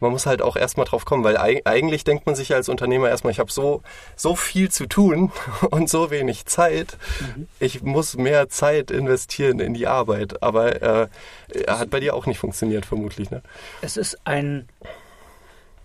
[0.00, 3.08] man muss halt auch erstmal drauf kommen, weil eigentlich denkt man sich ja als Unternehmer
[3.08, 3.82] erstmal, ich habe so,
[4.16, 5.32] so viel zu tun
[5.70, 6.96] und so wenig Zeit.
[7.20, 7.48] Mhm.
[7.58, 10.42] Ich muss mehr Zeit investieren in die Arbeit.
[10.42, 11.08] Aber äh,
[11.68, 13.30] hat bei dir auch nicht funktioniert, vermutlich.
[13.30, 13.42] Ne?
[13.82, 14.68] Es ist ein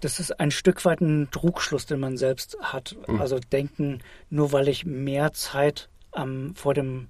[0.01, 2.95] das ist ein Stück weit ein Trugschluss, den man selbst hat.
[3.07, 3.19] Mhm.
[3.19, 7.07] Also denken, nur weil ich mehr Zeit am, vor dem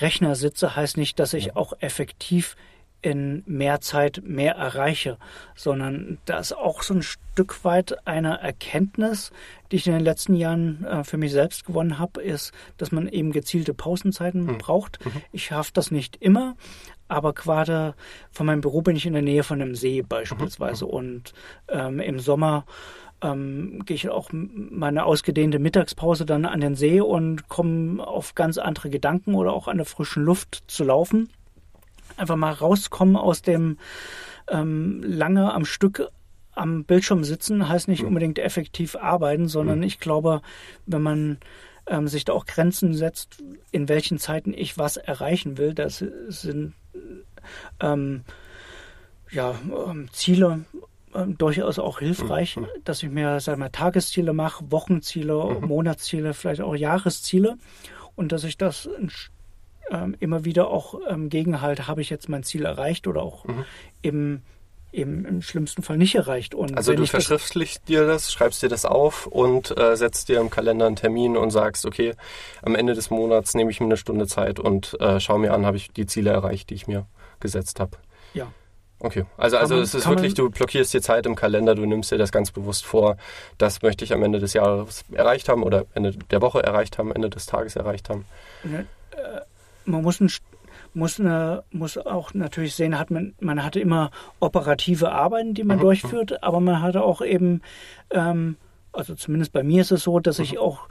[0.00, 2.56] Rechner sitze, heißt nicht, dass ich auch effektiv
[3.00, 5.18] in mehr Zeit mehr erreiche,
[5.54, 9.30] sondern da ist auch so ein Stück weit eine Erkenntnis,
[9.70, 13.08] die ich in den letzten Jahren äh, für mich selbst gewonnen habe, ist, dass man
[13.08, 14.58] eben gezielte Pausenzeiten mhm.
[14.58, 15.04] braucht.
[15.04, 15.22] Mhm.
[15.32, 16.56] Ich schaffe das nicht immer,
[17.06, 17.94] aber gerade
[18.32, 20.90] von meinem Büro bin ich in der Nähe von einem See beispielsweise mhm.
[20.90, 21.32] und
[21.68, 22.64] ähm, im Sommer
[23.22, 28.58] ähm, gehe ich auch meine ausgedehnte Mittagspause dann an den See und komme auf ganz
[28.58, 31.28] andere Gedanken oder auch an der frischen Luft zu laufen
[32.18, 33.78] einfach mal rauskommen aus dem
[34.48, 36.10] ähm, lange am Stück
[36.52, 40.42] am Bildschirm sitzen, heißt nicht unbedingt effektiv arbeiten, sondern ich glaube,
[40.86, 41.38] wenn man
[41.86, 46.74] ähm, sich da auch Grenzen setzt, in welchen Zeiten ich was erreichen will, das sind
[47.80, 48.24] ähm,
[49.30, 49.54] ja,
[49.86, 50.64] ähm, Ziele
[51.14, 52.66] ähm, durchaus auch hilfreich, mhm.
[52.84, 55.68] dass ich mir, sag mal, Tagesziele mache, Wochenziele, mhm.
[55.68, 57.56] Monatsziele, vielleicht auch Jahresziele
[58.16, 59.10] und dass ich das ein
[59.90, 63.64] ähm, immer wieder auch ähm, gegenhalte, habe ich jetzt mein Ziel erreicht oder auch mhm.
[64.02, 64.42] im,
[64.92, 66.54] im, im, schlimmsten Fall nicht erreicht.
[66.54, 70.50] Und also du verschriftlichst dir das, schreibst dir das auf und äh, setzt dir im
[70.50, 72.14] Kalender einen Termin und sagst, okay,
[72.62, 75.66] am Ende des Monats nehme ich mir eine Stunde Zeit und äh, schaue mir an,
[75.66, 77.06] habe ich die Ziele erreicht, die ich mir
[77.40, 77.98] gesetzt habe.
[78.34, 78.52] Ja.
[79.00, 82.10] Okay, also, also man, es ist wirklich, du blockierst dir Zeit im Kalender, du nimmst
[82.10, 83.16] dir das ganz bewusst vor,
[83.56, 87.12] das möchte ich am Ende des Jahres erreicht haben oder Ende der Woche erreicht haben,
[87.12, 88.24] Ende des Tages erreicht haben.
[88.64, 89.40] Ne, äh,
[89.88, 90.30] man muss, ein,
[90.94, 95.78] muss, eine, muss auch natürlich sehen, hat man, man hatte immer operative Arbeiten, die man
[95.78, 95.82] mhm.
[95.82, 97.62] durchführt, aber man hatte auch eben,
[98.10, 98.56] ähm,
[98.92, 100.58] also zumindest bei mir ist es so, dass ich mhm.
[100.58, 100.88] auch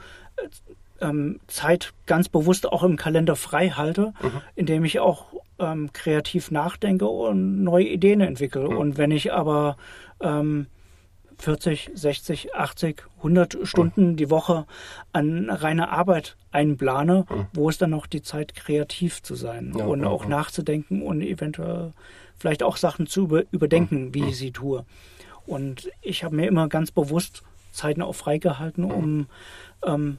[1.00, 4.42] ähm, Zeit ganz bewusst auch im Kalender frei halte, mhm.
[4.56, 5.26] indem ich auch
[5.58, 8.68] ähm, kreativ nachdenke und neue Ideen entwickle.
[8.68, 8.76] Mhm.
[8.76, 9.76] Und wenn ich aber
[10.20, 10.66] ähm,
[11.38, 14.66] 40, 60, 80, 100 Stunden die Woche
[15.12, 17.46] an reine Arbeit einplane, mhm.
[17.52, 20.30] wo ist dann noch die Zeit, kreativ zu sein ja, und ja, auch ja.
[20.30, 21.92] nachzudenken und eventuell
[22.36, 24.14] vielleicht auch Sachen zu über, überdenken, mhm.
[24.14, 24.84] wie ich sie tue.
[25.46, 29.26] Und ich habe mir immer ganz bewusst Zeiten auch freigehalten, um
[29.86, 30.18] ähm,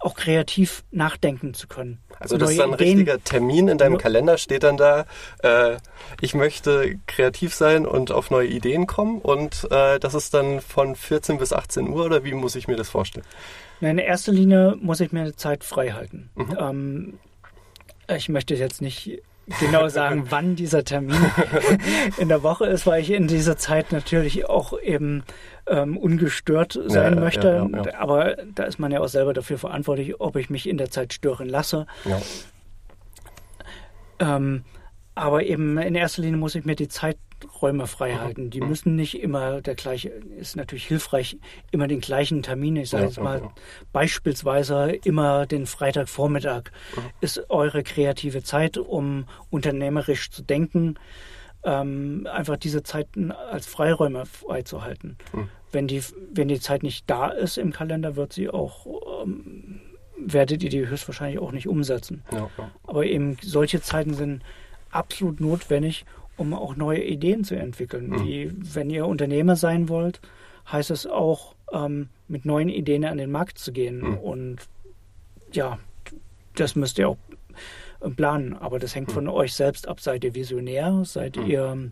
[0.00, 1.98] auch kreativ nachdenken zu können.
[2.18, 5.04] Also das ist dann ein richtiger Termin in deinem Kalender, steht dann da,
[5.42, 5.76] äh,
[6.20, 10.96] ich möchte kreativ sein und auf neue Ideen kommen und äh, das ist dann von
[10.96, 13.26] 14 bis 18 Uhr oder wie muss ich mir das vorstellen?
[13.80, 16.30] In erster Linie muss ich mir Zeit frei halten.
[16.34, 16.56] Mhm.
[16.58, 17.18] Ähm,
[18.16, 19.22] ich möchte jetzt nicht
[19.58, 21.18] genau sagen, wann dieser Termin
[22.18, 25.24] in der Woche ist, weil ich in dieser Zeit natürlich auch eben
[25.66, 27.68] ähm, ungestört sein ja, möchte.
[27.72, 30.78] Ja, ja, Aber da ist man ja auch selber dafür verantwortlich, ob ich mich in
[30.78, 31.86] der Zeit stören lasse.
[34.18, 34.64] Ähm,
[35.14, 36.88] aber eben in erster Linie muss ich mir die
[37.40, 38.50] Zeiträume frei halten.
[38.50, 38.68] Die mhm.
[38.68, 41.38] müssen nicht immer der gleiche, ist natürlich hilfreich,
[41.70, 42.76] immer den gleichen Termin.
[42.76, 43.50] Ich sage jetzt mal
[43.92, 46.64] beispielsweise immer den Freitagvormittag
[46.96, 47.00] mhm.
[47.20, 50.98] ist eure kreative Zeit, um unternehmerisch zu denken.
[51.62, 55.18] Ähm, einfach diese Zeiten als Freiräume freizuhalten.
[55.32, 55.48] Mhm.
[55.72, 58.86] Wenn, die, wenn die Zeit nicht da ist im Kalender, wird sie auch,
[59.22, 59.80] ähm,
[60.18, 62.24] werdet ihr die höchstwahrscheinlich auch nicht umsetzen.
[62.86, 64.42] Aber eben solche Zeiten sind
[64.90, 66.04] absolut notwendig,
[66.40, 68.08] um auch neue Ideen zu entwickeln.
[68.08, 68.24] Mhm.
[68.24, 70.22] Wie, wenn ihr Unternehmer sein wollt,
[70.72, 74.00] heißt es auch, ähm, mit neuen Ideen an den Markt zu gehen.
[74.00, 74.18] Mhm.
[74.18, 74.56] Und
[75.52, 75.78] ja,
[76.54, 77.18] das müsst ihr auch
[78.16, 78.56] planen.
[78.56, 79.12] Aber das hängt mhm.
[79.12, 80.00] von euch selbst ab.
[80.00, 81.02] Seid ihr Visionär?
[81.04, 81.46] Seid mhm.
[81.46, 81.90] ihr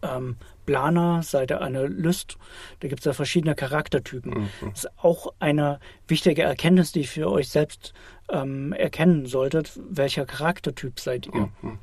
[0.00, 1.22] ähm, Planer?
[1.22, 2.38] Seid ihr Analyst?
[2.80, 4.32] Da gibt es ja verschiedene Charaktertypen.
[4.32, 4.48] Mhm.
[4.70, 7.92] Das ist auch eine wichtige Erkenntnis, die ihr für euch selbst
[8.30, 9.78] ähm, erkennen solltet.
[9.90, 11.50] Welcher Charaktertyp seid ihr?
[11.60, 11.78] Mhm.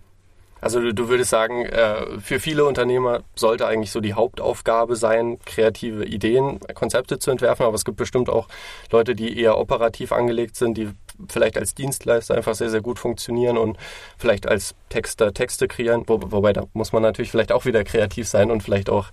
[0.63, 5.37] Also du, du würdest sagen, äh, für viele Unternehmer sollte eigentlich so die Hauptaufgabe sein,
[5.45, 8.47] kreative Ideen, Konzepte zu entwerfen, aber es gibt bestimmt auch
[8.89, 10.89] Leute, die eher operativ angelegt sind, die
[11.29, 13.77] vielleicht als Dienstleister einfach sehr, sehr gut funktionieren und
[14.17, 18.27] vielleicht als Texter Texte kreieren, wo, wobei da muss man natürlich vielleicht auch wieder kreativ
[18.27, 19.07] sein und vielleicht auch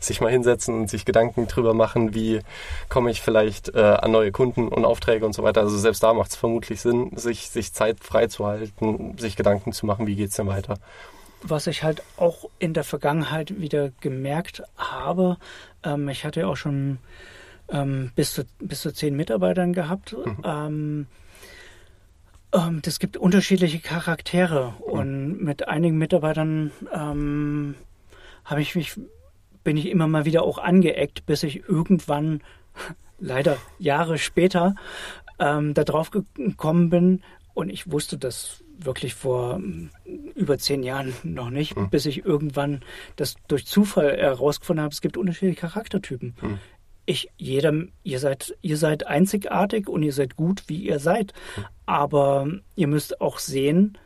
[0.00, 2.40] sich mal hinsetzen und sich Gedanken drüber machen, wie
[2.88, 5.60] komme ich vielleicht äh, an neue Kunden und Aufträge und so weiter.
[5.60, 10.06] Also selbst da macht es vermutlich Sinn, sich, sich Zeit freizuhalten, sich Gedanken zu machen,
[10.06, 10.78] wie geht es denn weiter.
[11.42, 15.36] was ich halt auch in der Vergangenheit wieder gemerkt habe,
[15.84, 16.98] ähm, ich hatte ja auch schon
[17.68, 20.12] ähm, bis, zu, bis zu zehn Mitarbeitern gehabt.
[20.12, 20.42] Mhm.
[20.44, 21.06] Ähm,
[22.56, 24.92] ähm das gibt unterschiedliche Charaktere mhm.
[24.92, 27.74] und mit einigen Mitarbeitern ähm,
[28.44, 28.98] habe ich mich,
[29.64, 32.42] bin ich immer mal wieder auch angeeckt, bis ich irgendwann,
[33.18, 34.74] leider Jahre später,
[35.38, 37.22] ähm, da drauf gekommen bin
[37.54, 39.90] und ich wusste das wirklich vor mm,
[40.34, 41.90] über zehn Jahren noch nicht, mhm.
[41.90, 42.80] bis ich irgendwann
[43.16, 46.34] das durch Zufall herausgefunden habe, es gibt unterschiedliche Charaktertypen.
[46.40, 46.58] Mhm.
[47.06, 51.32] Ich, jeder, ihr seid, ihr seid einzigartig und ihr seid gut, wie ihr seid.
[51.86, 53.96] Aber ihr müsst auch sehen,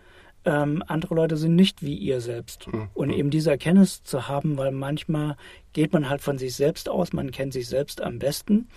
[0.44, 2.66] ähm, andere Leute sind nicht wie ihr selbst.
[2.68, 2.88] Mhm.
[2.94, 5.36] Und eben diese Erkenntnis zu haben, weil manchmal
[5.72, 8.68] geht man halt von sich selbst aus, man kennt sich selbst am besten,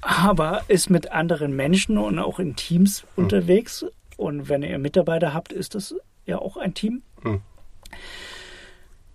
[0.00, 3.24] aber ist mit anderen Menschen und auch in Teams mhm.
[3.24, 3.84] unterwegs
[4.16, 5.94] und wenn ihr Mitarbeiter habt, ist das
[6.26, 7.02] ja auch ein Team.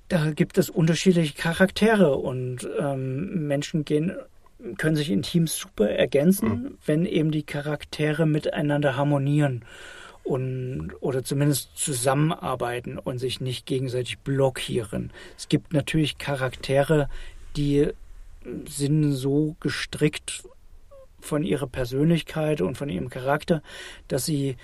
[0.10, 4.15] Da gibt es unterschiedliche Charaktere und ähm, Menschen gehen,
[4.78, 6.78] können sich in Teams super ergänzen, hm.
[6.86, 9.65] wenn eben die Charaktere miteinander harmonieren
[10.24, 15.12] und oder zumindest zusammenarbeiten und sich nicht gegenseitig blockieren.
[15.38, 17.10] Es gibt natürlich Charaktere,
[17.56, 17.88] die
[18.67, 20.43] sind so gestrickt
[21.20, 23.62] von ihrer Persönlichkeit und von ihrem Charakter,
[24.08, 24.58] dass sie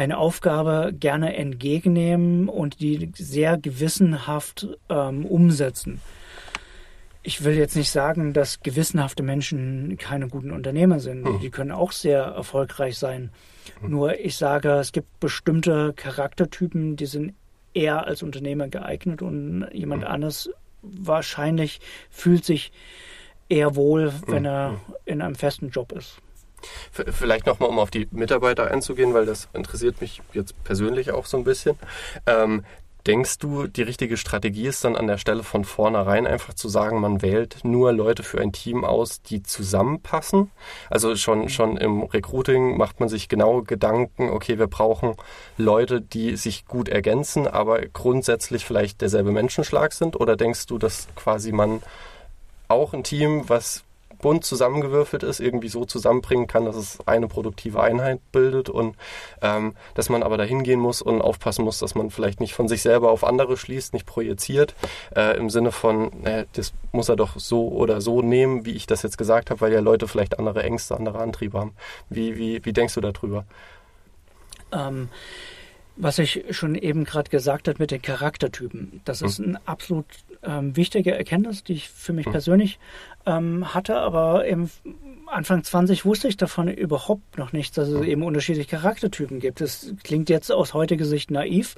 [0.00, 6.00] eine Aufgabe gerne entgegennehmen und die sehr gewissenhaft ähm, umsetzen.
[7.22, 11.26] Ich will jetzt nicht sagen, dass gewissenhafte Menschen keine guten Unternehmer sind.
[11.26, 11.40] Hm.
[11.40, 13.30] Die können auch sehr erfolgreich sein.
[13.82, 13.90] Hm.
[13.90, 17.34] Nur ich sage, es gibt bestimmte Charaktertypen, die sind
[17.74, 20.10] eher als Unternehmer geeignet und jemand hm.
[20.10, 22.72] anderes wahrscheinlich fühlt sich
[23.50, 24.46] eher wohl, wenn hm.
[24.46, 24.94] er hm.
[25.04, 26.22] in einem festen Job ist.
[26.92, 31.36] Vielleicht nochmal, um auf die Mitarbeiter einzugehen, weil das interessiert mich jetzt persönlich auch so
[31.36, 31.76] ein bisschen.
[32.26, 32.64] Ähm,
[33.06, 37.00] denkst du, die richtige Strategie ist dann an der Stelle von vornherein einfach zu sagen,
[37.00, 40.50] man wählt nur Leute für ein Team aus, die zusammenpassen?
[40.90, 45.14] Also schon, schon im Recruiting macht man sich genau Gedanken, okay, wir brauchen
[45.56, 50.18] Leute, die sich gut ergänzen, aber grundsätzlich vielleicht derselbe Menschenschlag sind?
[50.20, 51.82] Oder denkst du, dass quasi man
[52.68, 53.82] auch ein Team, was
[54.20, 58.96] bunt zusammengewürfelt ist, irgendwie so zusammenbringen kann, dass es eine produktive Einheit bildet und
[59.42, 62.68] ähm, dass man aber dahin gehen muss und aufpassen muss, dass man vielleicht nicht von
[62.68, 64.74] sich selber auf andere schließt, nicht projiziert,
[65.14, 68.86] äh, im Sinne von, äh, das muss er doch so oder so nehmen, wie ich
[68.86, 71.72] das jetzt gesagt habe, weil ja Leute vielleicht andere Ängste, andere Antriebe haben.
[72.08, 73.44] Wie, wie, wie denkst du darüber?
[74.72, 75.08] Ähm,
[75.96, 79.50] was ich schon eben gerade gesagt habe mit den Charaktertypen, das ist hm.
[79.50, 80.06] ein absolut
[80.42, 82.32] ähm, wichtige Erkenntnis, die ich für mich hm.
[82.32, 82.78] persönlich
[83.26, 84.70] ähm, hatte, aber im
[85.26, 88.08] Anfang 20 wusste ich davon überhaupt noch nichts, dass es hm.
[88.08, 89.60] eben unterschiedliche Charaktertypen gibt.
[89.60, 91.76] Das klingt jetzt aus heutiger Sicht naiv,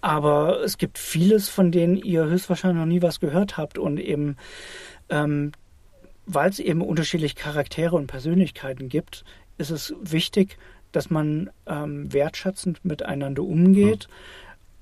[0.00, 4.36] aber es gibt vieles, von denen ihr höchstwahrscheinlich noch nie was gehört habt und eben
[5.08, 5.52] ähm,
[6.28, 9.24] weil es eben unterschiedliche Charaktere und Persönlichkeiten gibt,
[9.56, 10.58] ist es wichtig,
[10.92, 14.08] dass man ähm, wertschätzend miteinander umgeht,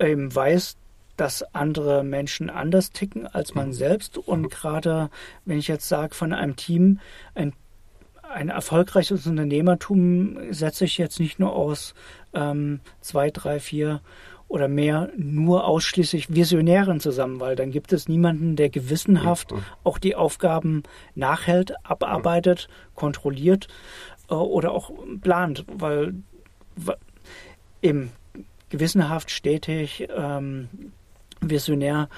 [0.00, 0.06] mhm.
[0.06, 0.76] eben weiß,
[1.16, 3.72] dass andere Menschen anders ticken als man mhm.
[3.72, 4.18] selbst.
[4.18, 4.48] Und mhm.
[4.48, 5.10] gerade
[5.44, 7.00] wenn ich jetzt sage, von einem Team,
[7.34, 7.52] ein,
[8.22, 11.94] ein erfolgreiches Unternehmertum setze ich jetzt nicht nur aus
[12.34, 14.00] ähm, zwei, drei, vier
[14.48, 19.64] oder mehr nur ausschließlich Visionären zusammen, weil dann gibt es niemanden, der gewissenhaft mhm.
[19.82, 23.66] auch die Aufgaben nachhält, abarbeitet, kontrolliert
[24.28, 26.14] äh, oder auch plant, weil
[27.82, 28.12] eben
[28.68, 30.68] gewissenhaft, stetig, ähm,
[31.40, 32.08] visionär,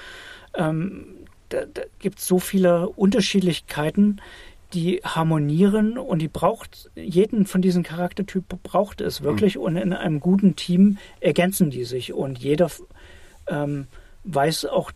[0.54, 1.06] ähm,
[1.48, 4.20] da, da gibt es so viele Unterschiedlichkeiten,
[4.74, 9.62] die harmonieren und die braucht, jeden von diesen Charaktertypen braucht es wirklich mhm.
[9.62, 12.70] und in einem guten Team ergänzen die sich und jeder
[13.46, 13.86] ähm,
[14.24, 14.92] weiß auch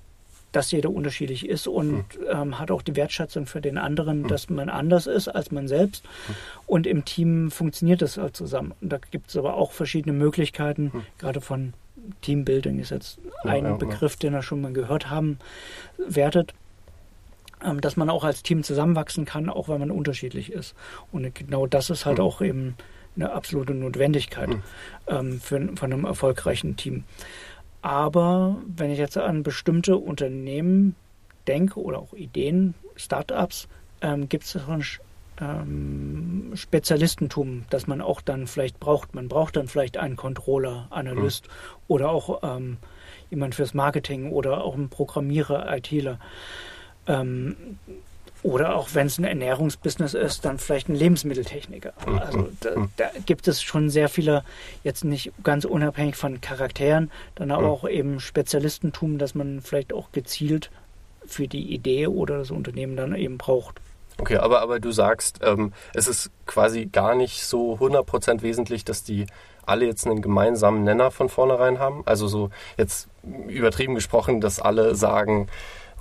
[0.52, 2.26] dass jeder unterschiedlich ist und mhm.
[2.30, 4.28] ähm, hat auch die Wertschätzung für den anderen, mhm.
[4.28, 6.04] dass man anders ist als man selbst.
[6.04, 6.34] Mhm.
[6.66, 8.74] Und im Team funktioniert das halt zusammen.
[8.80, 11.02] Und da gibt es aber auch verschiedene Möglichkeiten, hm.
[11.18, 11.72] gerade von
[12.22, 15.38] Teambuilding ist jetzt ein ja, Begriff, den wir schon mal gehört haben,
[15.98, 16.54] wertet
[17.64, 20.74] ähm, dass man auch als Team zusammenwachsen kann, auch wenn man unterschiedlich ist.
[21.12, 22.24] Und genau das ist halt hm.
[22.24, 22.76] auch eben
[23.14, 24.62] eine absolute Notwendigkeit hm.
[25.06, 27.04] ähm, für, von einem erfolgreichen Team.
[27.82, 30.94] Aber wenn ich jetzt an bestimmte Unternehmen
[31.46, 33.68] denke oder auch Ideen, Startups,
[34.00, 34.82] ähm, gibt es schon
[35.40, 39.14] ähm, Spezialistentum, das man auch dann vielleicht braucht.
[39.14, 41.50] Man braucht dann vielleicht einen Controller, Analyst mhm.
[41.88, 42.78] oder auch ähm,
[43.30, 46.18] jemand fürs Marketing oder auch einen Programmierer, ITler.
[47.06, 47.56] Ähm,
[48.42, 51.92] oder auch wenn es ein Ernährungsbusiness ist, dann vielleicht ein Lebensmitteltechniker.
[52.06, 52.18] Mhm.
[52.18, 52.88] Also da, mhm.
[52.96, 54.44] da, gibt es schon sehr viele,
[54.82, 60.10] jetzt nicht ganz unabhängig von Charakteren, dann aber auch eben Spezialistentum, dass man vielleicht auch
[60.10, 60.70] gezielt
[61.24, 63.80] für die Idee oder das Unternehmen dann eben braucht.
[64.18, 69.02] Okay, aber, aber du sagst, ähm, es ist quasi gar nicht so 100% wesentlich, dass
[69.02, 69.26] die
[69.64, 72.02] alle jetzt einen gemeinsamen Nenner von vornherein haben.
[72.04, 73.08] Also so jetzt
[73.48, 75.48] übertrieben gesprochen, dass alle sagen,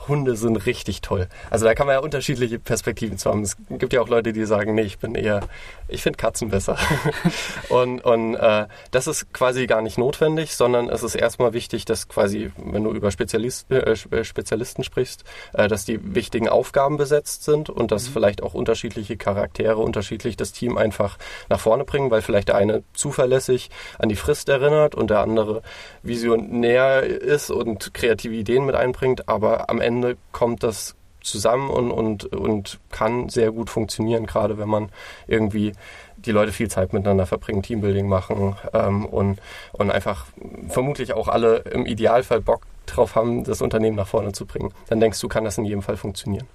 [0.07, 1.27] Hunde sind richtig toll.
[1.49, 3.41] Also da kann man ja unterschiedliche Perspektiven zu haben.
[3.43, 5.41] Es gibt ja auch Leute, die sagen, nee, ich bin eher,
[5.87, 6.77] ich finde Katzen besser.
[7.69, 12.07] und und äh, das ist quasi gar nicht notwendig, sondern es ist erstmal wichtig, dass
[12.07, 17.43] quasi, wenn du über Spezialist, äh, äh, Spezialisten sprichst, äh, dass die wichtigen Aufgaben besetzt
[17.43, 18.13] sind und dass mhm.
[18.13, 21.17] vielleicht auch unterschiedliche Charaktere unterschiedlich das Team einfach
[21.49, 25.61] nach vorne bringen, weil vielleicht der eine zuverlässig an die Frist erinnert und der andere
[26.03, 31.91] visionär ist und kreative Ideen mit einbringt, aber am Ende Ende kommt das zusammen und,
[31.91, 34.89] und, und kann sehr gut funktionieren, gerade wenn man
[35.27, 35.73] irgendwie
[36.17, 39.39] die Leute viel Zeit miteinander verbringen, Teambuilding machen ähm, und,
[39.71, 40.25] und einfach
[40.69, 44.73] vermutlich auch alle im Idealfall Bock drauf haben, das Unternehmen nach vorne zu bringen.
[44.89, 46.47] Dann denkst du, kann das in jedem Fall funktionieren.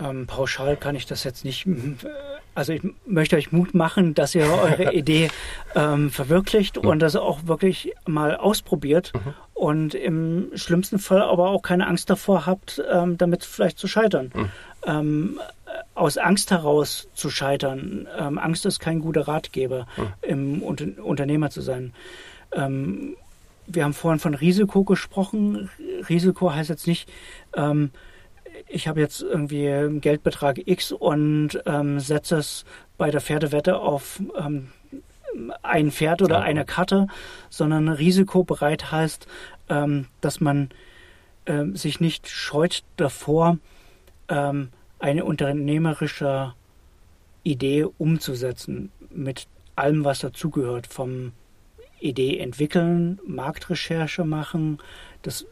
[0.00, 1.66] Ähm, pauschal kann ich das jetzt nicht.
[2.54, 5.28] Also ich möchte euch Mut machen, dass ihr eure Idee
[5.74, 6.88] ähm, verwirklicht mhm.
[6.88, 9.34] und das auch wirklich mal ausprobiert mhm.
[9.58, 14.30] Und im schlimmsten Fall aber auch keine Angst davor habt, ähm, damit vielleicht zu scheitern.
[14.32, 14.48] Mhm.
[14.86, 15.40] Ähm,
[15.94, 18.06] aus Angst heraus zu scheitern.
[18.16, 20.06] Ähm, Angst ist kein guter Ratgeber, mhm.
[20.22, 21.92] im Unter Unternehmer zu sein.
[22.52, 23.16] Ähm,
[23.66, 25.68] wir haben vorhin von Risiko gesprochen.
[26.08, 27.10] Risiko heißt jetzt nicht,
[27.56, 27.90] ähm,
[28.68, 32.64] ich habe jetzt irgendwie Geldbetrag X und ähm, setze es
[32.96, 34.68] bei der Pferdewette auf ähm,
[35.62, 37.06] ein Pferd oder eine Karte,
[37.50, 39.26] sondern risikobereit heißt,
[39.68, 40.70] ähm, dass man
[41.46, 43.58] ähm, sich nicht scheut davor,
[44.28, 46.54] ähm, eine unternehmerische
[47.42, 49.46] Idee umzusetzen mit
[49.76, 51.32] allem, was dazugehört, vom
[52.00, 54.78] Idee entwickeln, Marktrecherche machen,
[55.22, 55.46] das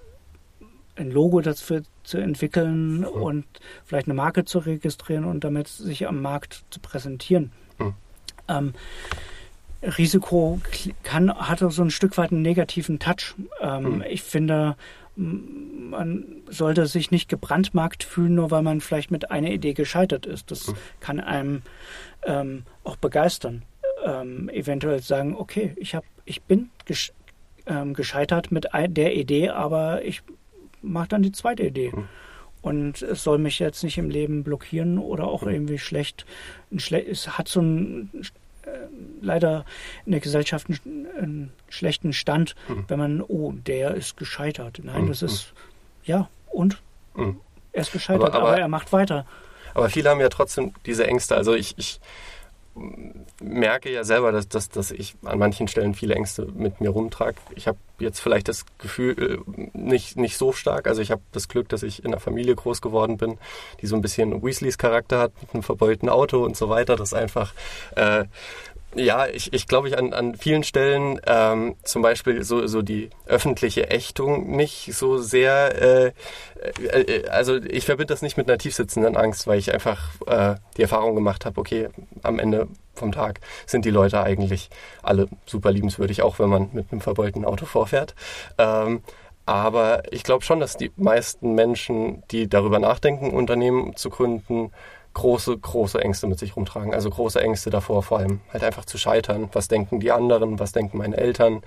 [0.97, 3.05] ein Logo dafür zu entwickeln mhm.
[3.07, 3.47] und
[3.85, 7.53] vielleicht eine Marke zu registrieren und damit sich am Markt zu präsentieren.
[7.79, 7.95] Mhm.
[8.49, 8.75] Ähm,
[9.87, 10.61] Risiko
[11.03, 13.35] kann, hat so ein Stück weit einen negativen Touch.
[13.61, 14.05] Ähm, mhm.
[14.09, 14.77] Ich finde,
[15.17, 20.51] man sollte sich nicht gebrandmarkt fühlen, nur weil man vielleicht mit einer Idee gescheitert ist.
[20.51, 20.75] Das mhm.
[21.01, 21.63] kann einem
[22.25, 23.63] ähm, auch begeistern.
[24.05, 27.13] Ähm, eventuell sagen, okay, ich, hab, ich bin gesch
[27.69, 30.23] ähm, gescheitert mit der Idee, aber ich
[30.83, 31.91] mache dann die zweite Idee.
[31.93, 32.09] Mhm.
[32.63, 35.51] Und es soll mich jetzt nicht im Leben blockieren oder auch mhm.
[35.51, 36.27] irgendwie schlecht.
[36.77, 38.11] Schle es hat so ein
[39.21, 39.65] leider
[40.05, 42.85] in der Gesellschaft einen, einen schlechten Stand, mhm.
[42.89, 44.81] wenn man, oh, der ist gescheitert.
[44.83, 45.09] Nein, mhm.
[45.09, 45.53] das ist,
[46.05, 46.81] ja, und?
[47.15, 47.41] Mhm.
[47.73, 49.27] Er ist gescheitert, aber, aber, aber, er macht weiter.
[49.75, 51.37] Aber viele haben ja trotzdem diese Ängste.
[51.37, 52.01] Also ich, ich
[53.41, 57.37] merke ja selber, dass, dass, dass ich an manchen Stellen viele Ängste mit mir rumtrage.
[57.55, 60.87] Ich habe jetzt vielleicht das Gefühl äh, nicht, nicht so stark.
[60.87, 63.39] Also ich habe das Glück, dass ich in einer Familie groß geworden bin,
[63.81, 66.97] die so ein bisschen Weasleys Charakter hat, mit einem verbeulten Auto und so weiter.
[66.97, 67.55] Das einfach
[67.95, 68.25] äh,
[68.97, 73.11] ja, ich, ich glaube, ich an, an vielen Stellen ähm, zum Beispiel so, so die
[73.27, 76.13] öffentliche Ächtung nicht so sehr, äh,
[76.83, 80.83] äh, also ich verbinde das nicht mit einer tiefsitzenden Angst, weil ich einfach äh, die
[80.83, 81.89] Erfahrung gemacht habe, okay,
[82.23, 84.71] am Ende vom Tag sind die Leute eigentlich
[85.03, 88.15] alle super liebenswürdig, auch wenn man mit einem verbeulten Auto vorfährt.
[88.59, 89.03] Ähm,
[89.45, 94.73] aber ich glaube schon, dass die meisten Menschen, die darüber nachdenken, Unternehmen zu gründen,
[95.17, 96.93] große, große Ängste mit sich rumtragen.
[96.93, 99.49] Also große Ängste davor, vor allem halt einfach zu scheitern.
[99.53, 100.59] Was denken die anderen?
[100.59, 101.63] Was denken meine Eltern?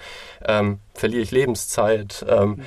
[0.46, 2.24] Ähm, verliere ich Lebenszeit?
[2.30, 2.64] Ähm, mhm.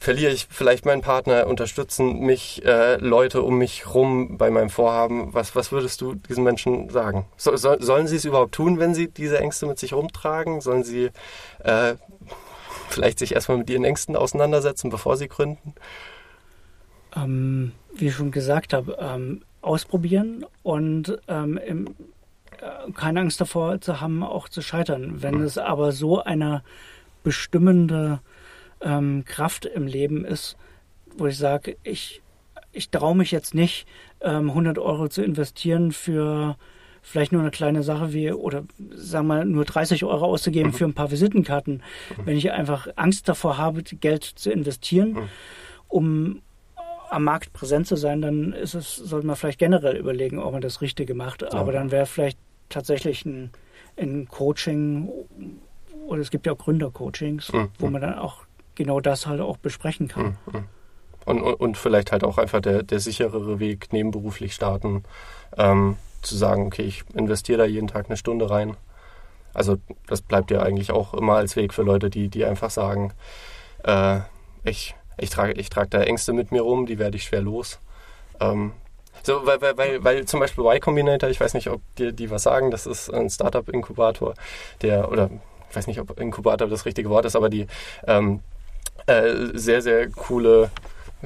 [0.00, 1.46] Verliere ich vielleicht meinen Partner?
[1.46, 5.32] Unterstützen mich äh, Leute um mich rum bei meinem Vorhaben?
[5.32, 7.26] Was, was würdest du diesen Menschen sagen?
[7.36, 10.60] So, so, sollen sie es überhaupt tun, wenn sie diese Ängste mit sich rumtragen?
[10.60, 11.10] Sollen sie
[11.60, 11.94] äh,
[12.88, 15.74] vielleicht sich erstmal mit ihren Ängsten auseinandersetzen, bevor sie gründen?
[17.14, 21.86] Ähm, wie ich schon gesagt habe, ähm, ausprobieren und ähm, im,
[22.60, 25.22] äh, keine Angst davor zu haben, auch zu scheitern.
[25.22, 26.62] Wenn es aber so eine
[27.22, 28.20] bestimmende
[28.80, 30.56] ähm, Kraft im Leben ist,
[31.18, 32.22] wo ich sage, ich,
[32.72, 33.86] ich traue mich jetzt nicht,
[34.20, 36.56] ähm, 100 Euro zu investieren für
[37.02, 40.74] vielleicht nur eine kleine Sache wie, oder sagen wir nur 30 Euro auszugeben mhm.
[40.74, 41.74] für ein paar Visitenkarten,
[42.16, 42.26] mhm.
[42.26, 45.28] wenn ich einfach Angst davor habe, Geld zu investieren, mhm.
[45.88, 46.42] um
[47.10, 50.60] am Markt präsent zu sein, dann ist es, sollte man vielleicht generell überlegen, ob man
[50.60, 51.42] das Richtige macht.
[51.42, 51.52] Ja.
[51.52, 52.38] Aber dann wäre vielleicht
[52.68, 53.50] tatsächlich ein,
[53.96, 55.08] ein Coaching
[56.06, 57.68] oder es gibt ja auch Gründercoachings, mhm.
[57.78, 58.44] wo man dann auch
[58.74, 60.36] genau das halt auch besprechen kann.
[60.46, 60.64] Mhm.
[61.24, 65.04] und, und vielleicht halt auch einfach der, der sicherere Weg, nebenberuflich starten,
[65.56, 68.76] ähm, zu sagen, okay, ich investiere da jeden Tag eine Stunde rein.
[69.54, 69.76] Also
[70.06, 73.14] das bleibt ja eigentlich auch immer als Weg für Leute, die, die einfach sagen,
[73.84, 74.20] äh,
[74.64, 77.78] ich, ich trage ich trag da Ängste mit mir rum, die werde ich schwer los.
[78.40, 78.72] Ähm,
[79.22, 82.30] so, weil, weil, weil, weil zum Beispiel Y Combinator, ich weiß nicht, ob dir die
[82.30, 84.34] was sagen, das ist ein Startup-Inkubator,
[84.82, 85.30] der, oder
[85.68, 87.66] ich weiß nicht, ob Inkubator das richtige Wort ist, aber die
[88.06, 88.40] ähm,
[89.06, 90.70] äh, sehr, sehr coole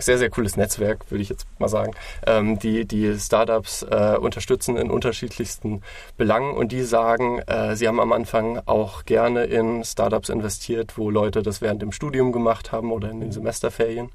[0.01, 1.93] sehr, sehr cooles Netzwerk, würde ich jetzt mal sagen,
[2.27, 5.83] ähm, die die Startups äh, unterstützen in unterschiedlichsten
[6.17, 11.11] Belangen und die sagen, äh, sie haben am Anfang auch gerne in Startups investiert, wo
[11.11, 14.11] Leute das während dem Studium gemacht haben oder in den Semesterferien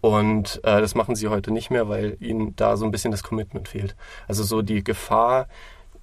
[0.00, 3.22] und äh, das machen sie heute nicht mehr, weil ihnen da so ein bisschen das
[3.22, 3.96] Commitment fehlt.
[4.28, 5.48] Also so die Gefahr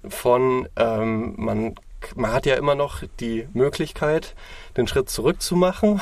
[0.07, 1.75] von, ähm, man,
[2.15, 4.35] man hat ja immer noch die Möglichkeit,
[4.75, 6.01] den Schritt zurück zu machen.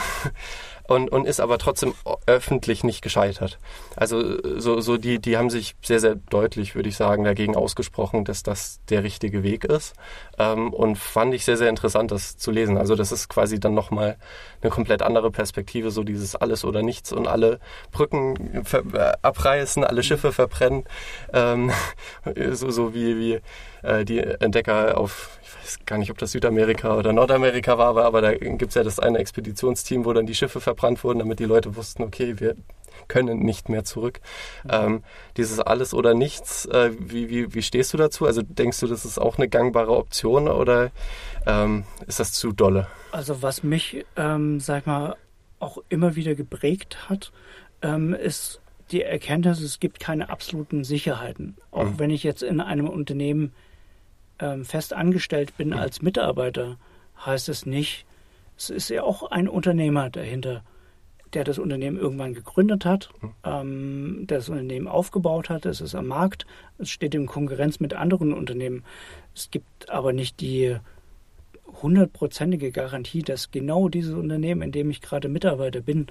[0.91, 1.93] Und, und ist aber trotzdem
[2.25, 3.59] öffentlich nicht gescheitert.
[3.95, 8.25] Also so, so die, die haben sich sehr, sehr deutlich, würde ich sagen, dagegen ausgesprochen,
[8.25, 9.93] dass das der richtige Weg ist.
[10.37, 12.77] Ähm, und fand ich sehr, sehr interessant, das zu lesen.
[12.77, 14.17] Also das ist quasi dann nochmal
[14.61, 17.59] eine komplett andere Perspektive, so dieses alles oder nichts und alle
[17.91, 20.83] Brücken äh, abreißen, alle Schiffe verbrennen.
[21.33, 21.71] Ähm,
[22.51, 23.41] so, so wie, wie
[23.87, 25.39] äh, die Entdecker auf
[25.71, 28.99] weiß gar nicht, ob das Südamerika oder Nordamerika war, aber da gibt es ja das
[28.99, 32.55] eine Expeditionsteam, wo dann die Schiffe verbrannt wurden, damit die Leute wussten, okay, wir
[33.07, 34.19] können nicht mehr zurück.
[34.63, 34.69] Mhm.
[34.71, 35.03] Ähm,
[35.37, 38.25] dieses Alles oder Nichts, äh, wie, wie, wie stehst du dazu?
[38.25, 40.91] Also denkst du, das ist auch eine gangbare Option oder
[41.45, 42.87] ähm, ist das zu dolle?
[43.11, 45.15] Also was mich, ähm, sag mal,
[45.59, 47.31] auch immer wieder geprägt hat,
[47.81, 48.61] ähm, ist
[48.91, 51.55] die Erkenntnis, es gibt keine absoluten Sicherheiten.
[51.71, 51.99] Auch mhm.
[51.99, 53.53] wenn ich jetzt in einem Unternehmen
[54.41, 56.77] ähm, fest angestellt bin als Mitarbeiter,
[57.25, 58.05] heißt es nicht,
[58.57, 60.63] es ist ja auch ein Unternehmer dahinter,
[61.33, 63.09] der das Unternehmen irgendwann gegründet hat,
[63.45, 66.45] ähm, der das Unternehmen aufgebaut hat, es ist am Markt,
[66.77, 68.83] es steht in Konkurrenz mit anderen Unternehmen.
[69.33, 70.75] Es gibt aber nicht die
[71.81, 76.07] hundertprozentige Garantie, dass genau dieses Unternehmen, in dem ich gerade Mitarbeiter bin,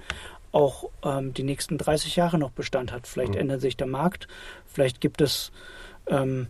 [0.51, 3.07] auch ähm, die nächsten 30 Jahre noch Bestand hat.
[3.07, 3.41] Vielleicht mhm.
[3.41, 4.27] ändert sich der Markt,
[4.65, 5.51] vielleicht gibt es
[6.07, 6.47] ähm,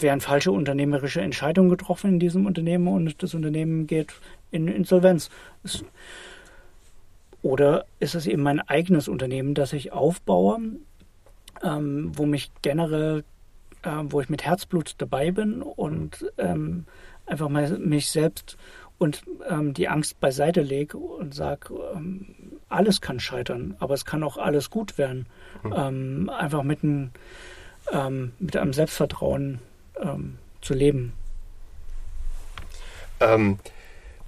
[0.00, 4.14] werden falsche unternehmerische Entscheidungen getroffen in diesem Unternehmen und das Unternehmen geht
[4.50, 5.30] in Insolvenz.
[5.62, 5.84] Es,
[7.42, 10.58] oder ist es eben mein eigenes Unternehmen, das ich aufbaue,
[11.62, 13.24] ähm, wo mich generell,
[13.82, 16.86] äh, wo ich mit Herzblut dabei bin und ähm,
[17.26, 18.56] einfach mal mich selbst
[18.98, 22.34] und ähm, die Angst beiseite lege und sage, ähm,
[22.68, 25.26] alles kann scheitern, aber es kann auch alles gut werden.
[25.62, 26.28] Mhm.
[26.28, 27.10] einfach mit einem
[27.92, 29.60] ähm, mit einem Selbstvertrauen
[30.00, 31.12] ähm, zu leben.
[33.20, 33.58] Ähm,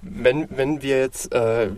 [0.01, 1.69] wenn, wenn wir jetzt, äh,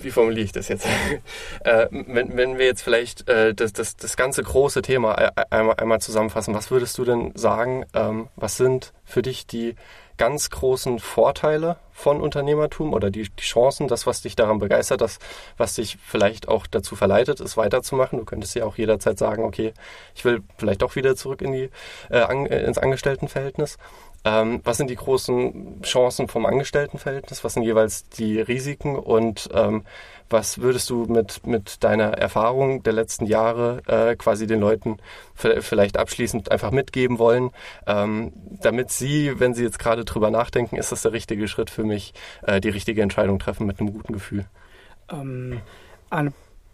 [0.00, 0.86] wie formuliere ich das jetzt?
[1.64, 5.14] äh, wenn, wenn wir jetzt vielleicht äh, das, das, das ganze große Thema
[5.50, 9.76] einmal, einmal zusammenfassen, was würdest du denn sagen, ähm, was sind für dich die
[10.16, 15.18] ganz großen Vorteile von Unternehmertum oder die, die Chancen, das, was dich daran begeistert, das,
[15.56, 18.18] was dich vielleicht auch dazu verleitet, es weiterzumachen.
[18.18, 19.72] Du könntest ja auch jederzeit sagen, okay,
[20.14, 21.70] ich will vielleicht doch wieder zurück in die,
[22.10, 23.78] äh, an, äh, ins Angestelltenverhältnis.
[24.24, 27.44] Ähm, was sind die großen Chancen vom Angestelltenverhältnis?
[27.44, 28.96] Was sind jeweils die Risiken?
[28.96, 29.84] Und ähm,
[30.30, 34.96] was würdest du mit, mit deiner Erfahrung der letzten Jahre äh, quasi den Leuten
[35.34, 37.50] vielleicht abschließend einfach mitgeben wollen,
[37.86, 41.84] ähm, damit sie, wenn sie jetzt gerade drüber nachdenken, ist das der richtige Schritt für
[41.84, 44.46] mich, äh, die richtige Entscheidung treffen mit einem guten Gefühl?
[45.10, 45.60] Ähm,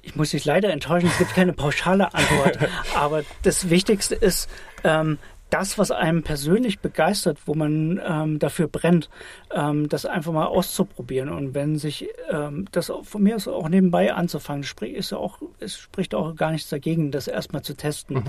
[0.02, 2.58] ich muss dich leider enttäuschen, es gibt keine pauschale Antwort.
[2.94, 4.48] aber das Wichtigste ist,
[4.84, 5.18] ähm,
[5.50, 9.10] das, was einem persönlich begeistert, wo man ähm, dafür brennt,
[9.52, 11.28] ähm, das einfach mal auszuprobieren.
[11.28, 15.38] Und wenn sich ähm, das von mir aus auch nebenbei anzufangen, sprich, ist ja auch,
[15.58, 18.16] es spricht auch gar nichts dagegen, das erstmal zu testen.
[18.16, 18.24] Mhm.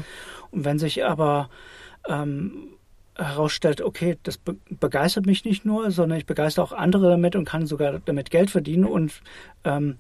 [0.52, 1.50] Und wenn sich aber
[2.08, 2.70] ähm,
[3.16, 7.46] herausstellt, okay, das be begeistert mich nicht nur, sondern ich begeistere auch andere damit und
[7.46, 9.22] kann sogar damit Geld verdienen und
[9.64, 9.98] ähm,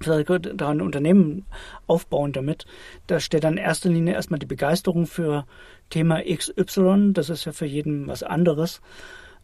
[0.00, 1.44] da ein Unternehmen
[1.86, 2.66] aufbauen damit.
[3.06, 5.44] Da steht dann in erster Linie erstmal die Begeisterung für
[5.90, 7.12] Thema XY.
[7.12, 8.80] Das ist ja für jeden was anderes.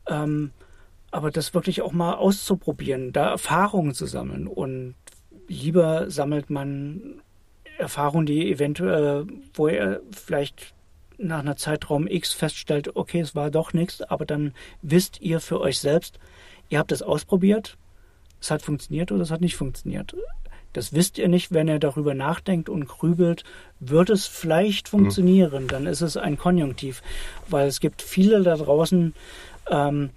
[0.09, 0.53] Ähm,
[1.11, 4.49] aber das wirklich auch mal auszuprobieren, da Erfahrungen zu sammeln.
[4.49, 4.97] Und
[5.47, 7.23] lieber sammelt man
[7.79, 10.75] Erfahrungen, die eventuell, wo er vielleicht
[11.19, 15.61] nach einer Zeitraum X feststellt, okay, es war doch nichts, aber dann wisst ihr für
[15.61, 16.19] euch selbst,
[16.69, 17.79] ihr habt es ausprobiert,
[18.41, 20.17] es hat funktioniert oder es hat nicht funktioniert.
[20.75, 23.45] Das wisst ihr nicht, wenn ihr darüber nachdenkt und grübelt,
[23.81, 27.03] wird es vielleicht funktionieren, dann ist es ein Konjunktiv,
[27.49, 29.15] weil es gibt viele da draußen,
[29.71, 30.11] ähm,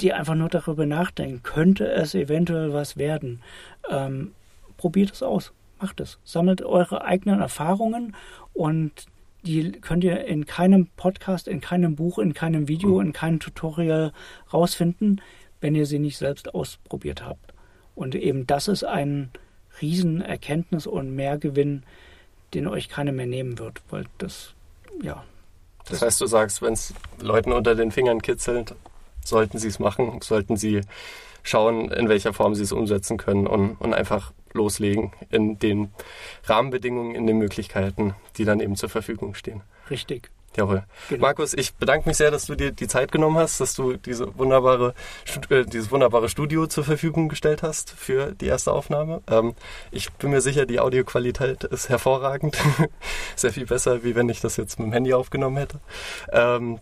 [0.00, 3.42] die einfach nur darüber nachdenken, könnte es eventuell was werden.
[3.88, 4.32] Ähm,
[4.76, 5.52] probiert es aus.
[5.80, 6.18] Macht es.
[6.24, 8.16] Sammelt eure eigenen Erfahrungen
[8.54, 9.06] und
[9.44, 14.12] die könnt ihr in keinem Podcast, in keinem Buch, in keinem Video, in keinem Tutorial
[14.52, 15.20] rausfinden,
[15.60, 17.52] wenn ihr sie nicht selbst ausprobiert habt.
[17.94, 19.30] Und eben das ist ein
[19.80, 21.82] Riesenerkenntnis und Mehrgewinn,
[22.54, 24.54] den euch keiner mehr nehmen wird, weil das,
[25.02, 25.24] ja.
[25.80, 28.74] Das, das heißt, du sagst, wenn es Leuten unter den Fingern kitzelt,
[29.24, 30.80] sollten sie es machen, sollten sie
[31.42, 35.92] schauen, in welcher Form sie es umsetzen können und, und einfach loslegen in den
[36.44, 39.62] Rahmenbedingungen, in den Möglichkeiten, die dann eben zur Verfügung stehen.
[39.90, 40.30] Richtig.
[40.56, 40.84] Jawohl.
[41.08, 41.20] Genau.
[41.20, 44.38] Markus, ich bedanke mich sehr, dass du dir die Zeit genommen hast, dass du diese
[44.38, 44.94] wunderbare,
[45.50, 49.22] äh, dieses wunderbare Studio zur Verfügung gestellt hast für die erste Aufnahme.
[49.30, 49.54] Ähm,
[49.90, 52.56] ich bin mir sicher, die Audioqualität ist hervorragend.
[53.36, 55.80] Sehr viel besser, wie wenn ich das jetzt mit dem Handy aufgenommen hätte.
[56.32, 56.80] Ähm,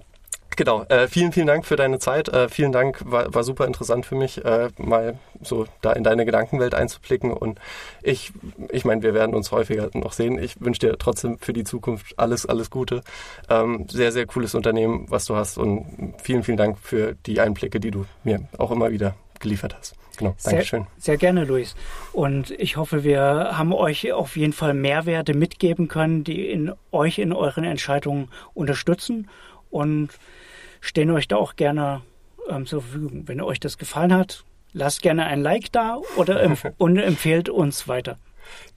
[0.57, 2.29] Genau, äh, vielen, vielen Dank für deine Zeit.
[2.29, 6.25] Äh, vielen Dank, war, war super interessant für mich, äh, mal so da in deine
[6.25, 7.33] Gedankenwelt einzublicken.
[7.33, 7.59] Und
[8.03, 8.33] ich,
[8.71, 10.39] ich meine, wir werden uns häufiger noch sehen.
[10.39, 13.03] Ich wünsche dir trotzdem für die Zukunft alles, alles Gute.
[13.49, 15.59] Ähm, sehr, sehr cooles Unternehmen, was du hast.
[15.59, 19.95] Und vielen, vielen Dank für die Einblicke, die du mir auch immer wieder geliefert hast.
[20.17, 20.83] Genau, Dankeschön.
[20.83, 21.75] Sehr, sehr gerne, Luis.
[22.13, 27.19] Und ich hoffe, wir haben euch auf jeden Fall Mehrwerte mitgeben können, die in euch
[27.19, 29.29] in euren Entscheidungen unterstützen.
[29.71, 30.11] Und
[30.85, 32.03] stehen euch da auch gerne
[32.49, 33.27] ähm, zur Verfügung.
[33.27, 37.89] Wenn euch das gefallen hat, lasst gerne ein Like da oder empf und empfehlt uns
[37.89, 38.19] weiter.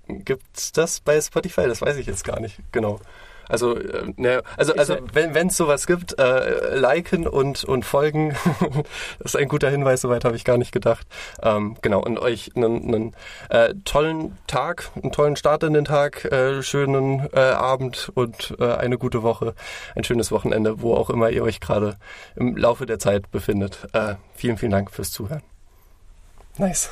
[0.07, 1.67] Gibt's das bei Spotify?
[1.67, 2.99] Das weiß ich jetzt gar nicht genau.
[3.49, 8.35] Also, äh, ne, also, also wenn es sowas gibt, äh, liken und, und folgen,
[9.19, 11.07] das ist ein guter Hinweis, soweit habe ich gar nicht gedacht.
[11.41, 13.15] Ähm, genau, und euch einen, einen
[13.49, 18.73] äh, tollen Tag, einen tollen Start in den Tag, äh, schönen äh, Abend und äh,
[18.73, 19.53] eine gute Woche,
[19.95, 21.97] ein schönes Wochenende, wo auch immer ihr euch gerade
[22.35, 23.87] im Laufe der Zeit befindet.
[23.93, 25.41] Äh, vielen, vielen Dank fürs Zuhören.
[26.57, 26.89] Nice.